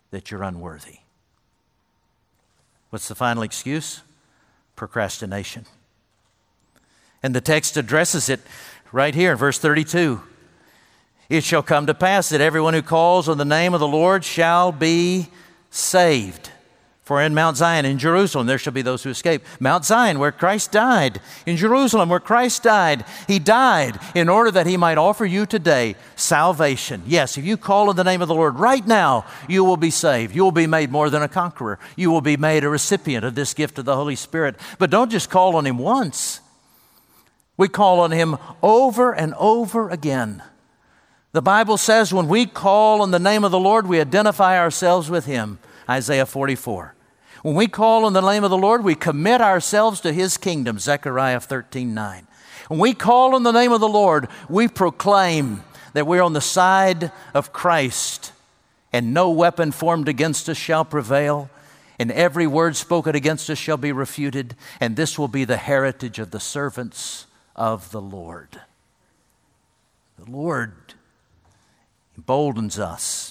that 0.09 0.31
you're 0.31 0.41
unworthy. 0.41 0.97
What's 2.89 3.07
the 3.07 3.13
final 3.13 3.43
excuse? 3.43 4.01
Procrastination. 4.75 5.65
And 7.21 7.35
the 7.35 7.41
text 7.41 7.77
addresses 7.77 8.29
it 8.29 8.39
right 8.91 9.13
here 9.13 9.33
in 9.33 9.37
verse 9.37 9.59
32. 9.59 10.23
It 11.29 11.43
shall 11.43 11.61
come 11.61 11.85
to 11.85 11.93
pass 11.93 12.29
that 12.29 12.41
everyone 12.41 12.73
who 12.73 12.81
calls 12.81 13.29
on 13.29 13.37
the 13.37 13.45
name 13.45 13.75
of 13.75 13.79
the 13.79 13.87
Lord 13.87 14.25
shall 14.25 14.71
be 14.71 15.27
saved. 15.69 16.49
For 17.07 17.21
in 17.21 17.33
Mount 17.33 17.55
Zion, 17.55 17.85
in 17.85 17.99
Jerusalem, 17.99 18.47
there 18.47 18.57
shall 18.57 18.73
be 18.73 18.81
those 18.81 19.01
who 19.01 19.09
escape. 19.09 19.41
Mount 19.61 19.85
Zion, 19.85 20.19
where 20.19 20.33
Christ 20.33 20.73
died. 20.73 21.21
In 21.45 21.55
Jerusalem, 21.55 22.09
where 22.09 22.19
Christ 22.19 22.63
died. 22.63 23.05
He 23.27 23.39
died 23.39 23.97
in 24.13 24.27
order 24.27 24.51
that 24.51 24.67
he 24.67 24.75
might 24.75 24.97
offer 24.97 25.25
you 25.25 25.45
today 25.45 25.95
salvation. 26.17 27.03
Yes, 27.07 27.37
if 27.37 27.45
you 27.45 27.55
call 27.55 27.87
on 27.87 27.95
the 27.95 28.03
name 28.03 28.21
of 28.21 28.27
the 28.27 28.35
Lord 28.35 28.59
right 28.59 28.85
now, 28.85 29.25
you 29.47 29.63
will 29.63 29.77
be 29.77 29.89
saved. 29.89 30.35
You 30.35 30.43
will 30.43 30.51
be 30.51 30.67
made 30.67 30.91
more 30.91 31.09
than 31.09 31.21
a 31.21 31.29
conqueror. 31.29 31.79
You 31.95 32.11
will 32.11 32.19
be 32.19 32.35
made 32.35 32.65
a 32.65 32.69
recipient 32.69 33.23
of 33.23 33.35
this 33.35 33.53
gift 33.53 33.79
of 33.79 33.85
the 33.85 33.95
Holy 33.95 34.17
Spirit. 34.17 34.57
But 34.77 34.89
don't 34.89 35.09
just 35.09 35.29
call 35.29 35.55
on 35.55 35.65
him 35.65 35.77
once, 35.77 36.41
we 37.55 37.69
call 37.69 38.01
on 38.01 38.11
him 38.11 38.35
over 38.61 39.13
and 39.13 39.33
over 39.35 39.89
again. 39.89 40.43
The 41.31 41.41
Bible 41.41 41.77
says 41.77 42.13
when 42.13 42.27
we 42.27 42.47
call 42.47 43.01
on 43.01 43.11
the 43.11 43.17
name 43.17 43.45
of 43.45 43.51
the 43.51 43.59
Lord, 43.59 43.87
we 43.87 44.01
identify 44.01 44.59
ourselves 44.59 45.09
with 45.09 45.25
him. 45.25 45.59
Isaiah 45.89 46.25
44. 46.25 46.95
When 47.47 47.55
we 47.55 47.67
call 47.67 48.03
on 48.03 48.11
the 48.11 48.19
name 48.19 48.43
of 48.43 48.49
the 48.49 48.57
Lord, 48.57 48.83
we 48.83 48.93
commit 48.93 49.39
ourselves 49.39 50.01
to 50.01 50.11
his 50.11 50.35
kingdom, 50.35 50.79
Zechariah 50.79 51.39
13 51.39 51.93
9. 51.93 52.27
When 52.67 52.77
we 52.77 52.93
call 52.93 53.35
on 53.35 53.43
the 53.43 53.53
name 53.53 53.71
of 53.71 53.79
the 53.79 53.87
Lord, 53.87 54.27
we 54.49 54.67
proclaim 54.67 55.63
that 55.93 56.05
we're 56.05 56.21
on 56.21 56.33
the 56.33 56.41
side 56.41 57.09
of 57.33 57.53
Christ, 57.53 58.33
and 58.91 59.13
no 59.13 59.29
weapon 59.29 59.71
formed 59.71 60.09
against 60.09 60.49
us 60.49 60.57
shall 60.57 60.83
prevail, 60.83 61.49
and 61.97 62.11
every 62.11 62.47
word 62.47 62.75
spoken 62.75 63.15
against 63.15 63.49
us 63.49 63.57
shall 63.57 63.77
be 63.77 63.93
refuted, 63.93 64.53
and 64.81 64.97
this 64.97 65.17
will 65.17 65.29
be 65.29 65.45
the 65.45 65.55
heritage 65.55 66.19
of 66.19 66.31
the 66.31 66.41
servants 66.41 67.27
of 67.55 67.91
the 67.91 68.01
Lord. 68.01 68.59
The 70.19 70.29
Lord 70.29 70.73
emboldens 72.17 72.77
us 72.77 73.26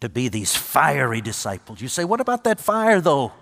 to 0.00 0.08
be 0.08 0.28
these 0.28 0.54
fiery 0.54 1.20
disciples. 1.20 1.80
You 1.80 1.88
say, 1.88 2.04
what 2.04 2.20
about 2.20 2.44
that 2.44 2.60
fire, 2.60 3.00
though? 3.00 3.32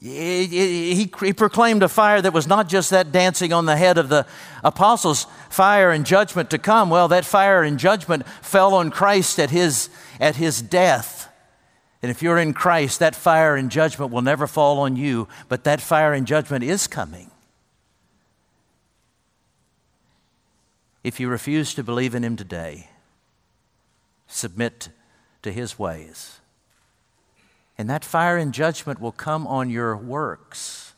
He, 0.00 1.06
proclaimed 1.36 1.82
a 1.82 1.88
fire 1.88 2.22
that 2.22 2.32
was 2.32 2.46
not 2.46 2.68
just 2.68 2.90
that 2.90 3.12
dancing 3.12 3.52
on 3.52 3.66
the 3.66 3.76
head 3.76 3.98
of 3.98 4.08
the 4.08 4.26
apostles, 4.64 5.26
fire 5.50 5.90
and 5.90 6.06
judgment 6.06 6.50
to 6.50 6.58
come. 6.58 6.88
Well, 6.88 7.08
that 7.08 7.26
fire 7.26 7.62
and 7.62 7.78
judgment 7.78 8.26
fell 8.40 8.72
on 8.74 8.90
Christ 8.90 9.38
at 9.38 9.50
his, 9.50 9.90
at 10.18 10.36
his 10.36 10.62
death. 10.62 11.30
And 12.02 12.10
if 12.10 12.22
you're 12.22 12.38
in 12.38 12.54
Christ, 12.54 12.98
that 13.00 13.14
fire 13.14 13.56
and 13.56 13.70
judgment 13.70 14.10
will 14.10 14.22
never 14.22 14.46
fall 14.46 14.80
on 14.80 14.96
you, 14.96 15.28
but 15.48 15.64
that 15.64 15.82
fire 15.82 16.14
and 16.14 16.26
judgment 16.26 16.64
is 16.64 16.86
coming. 16.86 17.30
If 21.02 21.18
you 21.18 21.28
refuse 21.28 21.74
to 21.74 21.82
believe 21.82 22.14
in 22.14 22.24
Him 22.24 22.36
today, 22.36 22.90
submit 24.26 24.90
to 25.42 25.52
his 25.52 25.78
ways. 25.78 26.40
And 27.78 27.88
that 27.88 28.04
fire 28.04 28.36
and 28.36 28.52
judgment 28.52 29.00
will 29.00 29.12
come 29.12 29.46
on 29.46 29.70
your 29.70 29.96
works 29.96 30.92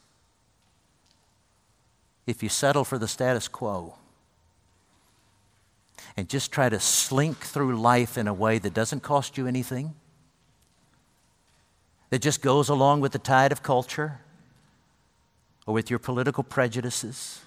if 2.27 2.43
you 2.43 2.49
settle 2.49 2.85
for 2.85 2.99
the 2.99 3.09
status 3.09 3.49
quo 3.49 3.95
and 6.17 6.29
just 6.29 6.53
try 6.53 6.69
to 6.69 6.79
slink 6.79 7.39
through 7.39 7.77
life 7.77 8.19
in 8.19 8.27
a 8.27 8.35
way 8.35 8.59
that 8.59 8.75
doesn't 8.75 9.01
cost 9.01 9.39
you 9.39 9.47
anything, 9.47 9.95
that 12.11 12.21
just 12.21 12.43
goes 12.43 12.69
along 12.69 13.01
with 13.01 13.13
the 13.13 13.19
tide 13.19 13.53
of 13.53 13.63
culture 13.63 14.21
or 15.67 15.75
with 15.75 15.89
your 15.89 15.99
political 15.99 16.43
prejudices. 16.43 17.41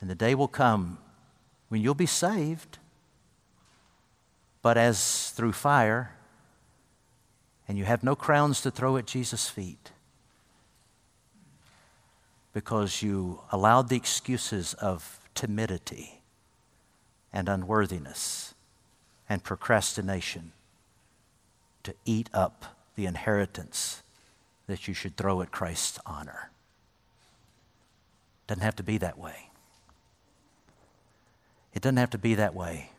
And 0.00 0.10
the 0.10 0.14
day 0.14 0.34
will 0.34 0.48
come 0.48 0.98
when 1.68 1.80
you'll 1.80 1.94
be 1.94 2.06
saved 2.06 2.78
but 4.62 4.76
as 4.76 5.30
through 5.30 5.52
fire, 5.52 6.14
and 7.66 7.76
you 7.76 7.84
have 7.84 8.02
no 8.02 8.16
crowns 8.16 8.60
to 8.62 8.70
throw 8.70 8.96
at 8.96 9.06
Jesus' 9.06 9.48
feet 9.48 9.92
because 12.52 13.02
you 13.02 13.40
allowed 13.52 13.88
the 13.88 13.96
excuses 13.96 14.74
of 14.74 15.20
timidity 15.34 16.22
and 17.32 17.48
unworthiness 17.48 18.54
and 19.28 19.44
procrastination 19.44 20.52
to 21.82 21.94
eat 22.04 22.30
up 22.32 22.76
the 22.96 23.06
inheritance 23.06 24.02
that 24.66 24.88
you 24.88 24.94
should 24.94 25.16
throw 25.16 25.40
at 25.42 25.50
Christ's 25.50 25.98
honor. 26.04 26.50
Doesn't 28.46 28.62
have 28.62 28.76
to 28.76 28.82
be 28.82 28.98
that 28.98 29.18
way. 29.18 29.50
It 31.74 31.82
doesn't 31.82 31.98
have 31.98 32.10
to 32.10 32.18
be 32.18 32.34
that 32.34 32.54
way 32.54 32.90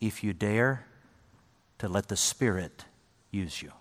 if 0.00 0.24
you 0.24 0.32
dare 0.32 0.86
to 1.78 1.88
let 1.88 2.08
the 2.08 2.16
Spirit 2.16 2.84
use 3.30 3.62
you. 3.62 3.72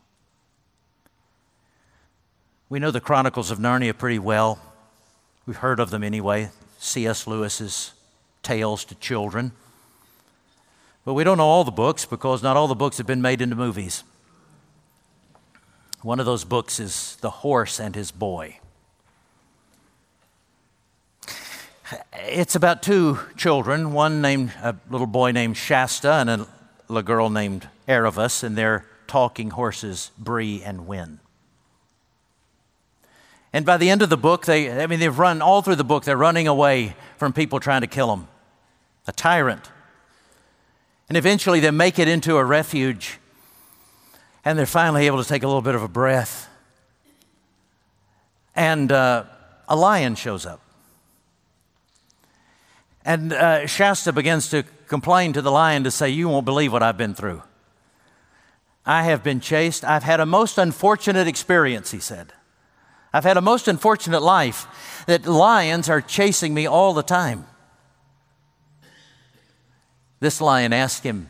We 2.69 2.79
know 2.79 2.91
the 2.91 3.01
Chronicles 3.01 3.51
of 3.51 3.57
Narnia 3.57 3.97
pretty 3.97 4.19
well. 4.19 4.59
We've 5.45 5.57
heard 5.57 5.79
of 5.79 5.89
them 5.89 6.03
anyway. 6.03 6.51
C.S. 6.77 7.25
Lewis's 7.25 7.93
tales 8.43 8.85
to 8.85 8.95
children. 8.95 9.51
But 11.03 11.13
we 11.15 11.23
don't 11.23 11.37
know 11.37 11.47
all 11.47 11.63
the 11.63 11.71
books 11.71 12.05
because 12.05 12.43
not 12.43 12.55
all 12.55 12.67
the 12.67 12.75
books 12.75 12.97
have 12.97 13.07
been 13.07 13.21
made 13.21 13.41
into 13.41 13.55
movies. 13.55 14.03
One 16.01 16.19
of 16.19 16.25
those 16.25 16.43
books 16.43 16.79
is 16.79 17.17
The 17.21 17.29
Horse 17.29 17.79
and 17.79 17.95
His 17.95 18.11
Boy. 18.11 18.59
It's 22.13 22.55
about 22.55 22.83
two 22.83 23.19
children, 23.35 23.93
one 23.93 24.21
named 24.21 24.51
a 24.61 24.75
little 24.89 25.07
boy 25.07 25.31
named 25.31 25.57
Shasta 25.57 26.11
and 26.11 26.29
a 26.29 26.47
little 26.87 27.03
girl 27.03 27.29
named 27.29 27.67
Aravis, 27.87 28.43
and 28.43 28.55
they're 28.55 28.85
talking 29.07 29.51
horses 29.51 30.11
Bree 30.17 30.61
and 30.63 30.81
Hwin. 30.81 31.19
And 33.51 33.65
by 33.65 33.77
the 33.77 33.89
end 33.89 34.03
of 34.03 34.09
the 34.09 34.17
book, 34.17 34.45
they, 34.45 34.71
I 34.71 34.85
mean, 34.85 34.99
they've 34.99 35.17
run 35.17 35.41
all 35.41 35.61
through 35.61 35.77
the 35.77 35.83
book, 35.83 36.03
they're 36.03 36.17
running 36.17 36.47
away 36.47 36.95
from 37.17 37.33
people 37.33 37.59
trying 37.59 37.81
to 37.81 37.87
kill 37.87 38.07
them, 38.07 38.27
a 39.07 39.11
tyrant. 39.11 39.71
And 41.07 41.17
eventually 41.17 41.59
they 41.59 41.71
make 41.71 41.97
it 41.97 42.07
into 42.07 42.37
a 42.37 42.45
refuge, 42.45 43.17
and 44.45 44.59
they're 44.59 44.67
finally 44.67 45.07
able 45.07 45.21
to 45.21 45.27
take 45.27 45.41
a 45.41 45.47
little 45.47 45.63
bit 45.63 45.73
of 45.73 45.81
a 45.81 45.87
breath. 45.87 46.47
And 48.55 48.91
uh, 48.91 49.23
a 49.67 49.75
lion 49.75 50.13
shows 50.13 50.45
up. 50.45 50.61
And 53.05 53.31
uh, 53.33 53.65
Shasta 53.65 54.11
begins 54.11 54.49
to 54.49 54.63
complain 54.87 55.33
to 55.33 55.41
the 55.41 55.51
lion 55.51 55.83
to 55.85 55.91
say, 55.91 56.09
You 56.09 56.29
won't 56.29 56.45
believe 56.45 56.73
what 56.73 56.83
I've 56.83 56.97
been 56.97 57.13
through. 57.13 57.43
I 58.85 59.03
have 59.03 59.23
been 59.23 59.39
chased. 59.39 59.83
I've 59.85 60.03
had 60.03 60.19
a 60.19 60.25
most 60.25 60.57
unfortunate 60.57 61.27
experience, 61.27 61.91
he 61.91 61.99
said. 61.99 62.33
I've 63.13 63.23
had 63.23 63.37
a 63.37 63.41
most 63.41 63.67
unfortunate 63.67 64.21
life 64.21 65.03
that 65.07 65.25
lions 65.25 65.89
are 65.89 66.01
chasing 66.01 66.53
me 66.53 66.67
all 66.67 66.93
the 66.93 67.03
time. 67.03 67.45
This 70.19 70.41
lion 70.41 70.73
asked 70.73 71.03
him, 71.03 71.29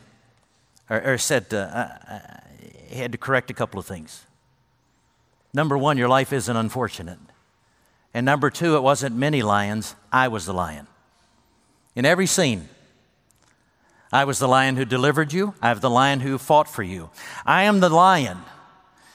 or, 0.88 1.12
or 1.12 1.18
said, 1.18 1.46
uh, 1.52 1.56
uh, 1.56 1.98
uh 2.08 2.18
had 2.94 3.12
to 3.12 3.18
correct 3.18 3.50
a 3.50 3.54
couple 3.54 3.78
of 3.78 3.86
things. 3.86 4.26
Number 5.54 5.78
one, 5.78 5.96
your 5.96 6.08
life 6.08 6.32
isn't 6.32 6.56
unfortunate. 6.56 7.18
And 8.12 8.26
number 8.26 8.50
two, 8.50 8.76
it 8.76 8.82
wasn't 8.82 9.14
many 9.14 9.42
lions, 9.42 9.94
I 10.12 10.26
was 10.26 10.46
the 10.46 10.52
lion 10.52 10.88
in 11.94 12.04
every 12.04 12.26
scene. 12.26 12.68
I 14.12 14.24
was 14.24 14.38
the 14.38 14.48
lion 14.48 14.76
who 14.76 14.84
delivered 14.84 15.32
you. 15.32 15.54
I 15.62 15.70
am 15.70 15.80
the 15.80 15.90
lion 15.90 16.20
who 16.20 16.38
fought 16.38 16.68
for 16.68 16.82
you. 16.82 17.10
I 17.46 17.62
am 17.64 17.80
the 17.80 17.88
lion 17.88 18.38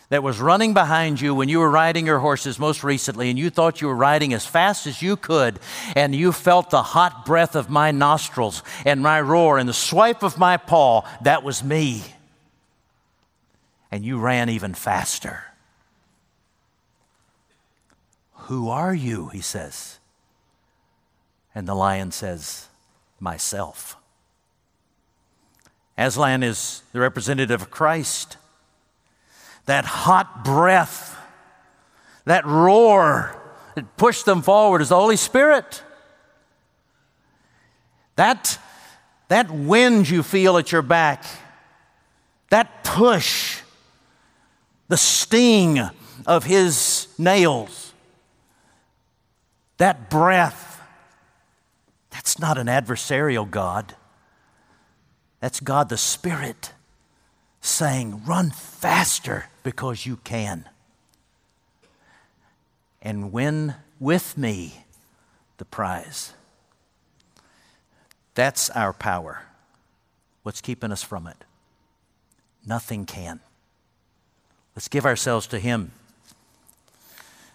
that 0.10 0.24
was 0.24 0.40
running 0.40 0.74
behind 0.74 1.20
you 1.20 1.34
when 1.34 1.50
you 1.50 1.60
were 1.60 1.70
riding 1.70 2.06
your 2.06 2.20
horses 2.20 2.60
most 2.60 2.84
recently 2.84 3.30
and 3.30 3.40
you 3.40 3.50
thought 3.50 3.82
you 3.82 3.88
were 3.88 3.96
riding 3.96 4.34
as 4.34 4.46
fast 4.46 4.88
as 4.88 5.02
you 5.02 5.18
could 5.18 5.60
and 5.96 6.16
you 6.16 6.32
felt 6.32 6.70
the 6.70 6.82
hot 6.82 7.26
breath 7.26 7.56
of 7.56 7.70
my 7.70 7.92
nostrils 7.92 8.64
and 8.86 9.02
my 9.02 9.20
roar 9.20 9.58
and 9.58 9.68
the 9.68 9.74
swipe 9.74 10.24
of 10.24 10.38
my 10.38 10.58
paw. 10.58 11.02
That 11.24 11.44
was 11.44 11.64
me. 11.64 12.04
And 13.92 14.06
you 14.06 14.20
ran 14.20 14.50
even 14.50 14.74
faster. 14.74 15.44
Who 18.34 18.70
are 18.70 18.94
you? 18.94 19.30
He 19.30 19.42
says. 19.42 19.95
And 21.56 21.68
the 21.68 21.74
lion 21.74 22.12
says, 22.12 22.68
Myself. 23.20 23.96
Aslan 25.98 26.44
is 26.44 26.84
the 26.92 27.00
representative 27.00 27.62
of 27.62 27.72
Christ. 27.72 28.38
That 29.66 29.86
hot 29.86 30.44
breath, 30.44 31.18
that 32.26 32.46
roar 32.46 33.42
that 33.76 33.98
pushed 33.98 34.26
them 34.26 34.42
forward 34.42 34.82
is 34.82 34.90
the 34.90 34.96
Holy 34.96 35.16
Spirit. 35.16 35.82
That, 38.16 38.58
that 39.28 39.50
wind 39.52 40.10
you 40.10 40.24
feel 40.24 40.58
at 40.58 40.72
your 40.72 40.82
back, 40.82 41.26
that 42.50 42.84
push, 42.84 43.62
the 44.88 44.98
sting 44.98 45.80
of 46.26 46.44
his 46.46 47.08
nails, 47.18 47.94
that 49.78 50.10
breath, 50.10 50.75
that's 52.26 52.40
not 52.40 52.58
an 52.58 52.66
adversarial 52.66 53.48
God. 53.48 53.94
That's 55.42 55.60
God 55.60 55.90
the 55.90 55.98
Spirit 55.98 56.74
saying, 57.62 58.24
Run 58.26 58.50
faster 58.50 59.46
because 59.62 60.08
you 60.08 60.16
can. 60.16 60.68
And 63.00 63.32
win 63.32 63.76
with 64.00 64.40
me 64.40 64.86
the 65.58 65.66
prize. 65.66 66.34
That's 68.34 68.72
our 68.72 68.92
power. 68.92 69.44
What's 70.42 70.62
keeping 70.62 70.92
us 70.92 71.04
from 71.04 71.28
it? 71.28 71.38
Nothing 72.66 73.06
can. 73.06 73.40
Let's 74.76 74.88
give 74.88 75.06
ourselves 75.06 75.46
to 75.48 75.60
Him. 75.60 75.92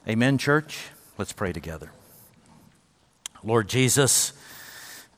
Amen, 0.08 0.38
church? 0.38 0.90
Let's 1.18 1.32
pray 1.32 1.52
together. 1.52 1.90
Lord 3.42 3.68
Jesus, 3.68 4.32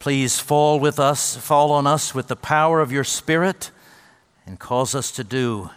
please 0.03 0.41
fall 0.41 0.81
with 0.81 0.99
us, 0.99 1.37
fall 1.37 1.71
on 1.71 1.87
us 1.87 2.13
with 2.13 2.27
the 2.27 2.35
power 2.35 2.81
of 2.81 2.91
your 2.91 3.05
Spirit 3.05 3.71
and 4.45 4.59
cause 4.59 4.97
us 4.97 5.13
to 5.13 5.23
do 5.23 5.71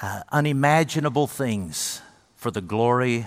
uh, 0.00 0.20
unimaginable 0.30 1.26
things 1.26 2.02
for 2.36 2.52
the 2.52 2.60
glory 2.60 3.26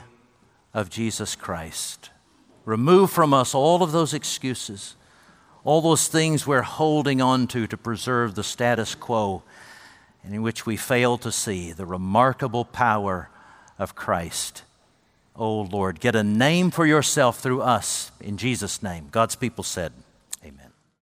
of 0.73 0.89
Jesus 0.89 1.35
Christ. 1.35 2.11
Remove 2.63 3.11
from 3.11 3.33
us 3.33 3.53
all 3.53 3.83
of 3.83 3.91
those 3.91 4.13
excuses, 4.13 4.95
all 5.65 5.81
those 5.81 6.07
things 6.07 6.47
we're 6.47 6.61
holding 6.61 7.21
on 7.21 7.45
to 7.47 7.67
to 7.67 7.75
preserve 7.75 8.35
the 8.35 8.43
status 8.43 8.95
quo, 8.95 9.43
and 10.23 10.33
in 10.33 10.41
which 10.41 10.65
we 10.65 10.77
fail 10.77 11.17
to 11.17 11.29
see 11.29 11.73
the 11.73 11.85
remarkable 11.85 12.63
power 12.63 13.29
of 13.77 13.95
Christ. 13.95 14.63
Oh 15.35 15.61
Lord, 15.61 15.99
get 15.99 16.15
a 16.15 16.23
name 16.23 16.69
for 16.69 16.85
yourself 16.85 17.39
through 17.39 17.61
us 17.61 18.11
in 18.21 18.37
Jesus' 18.37 18.83
name. 18.83 19.07
God's 19.11 19.35
people 19.35 19.63
said. 19.63 19.91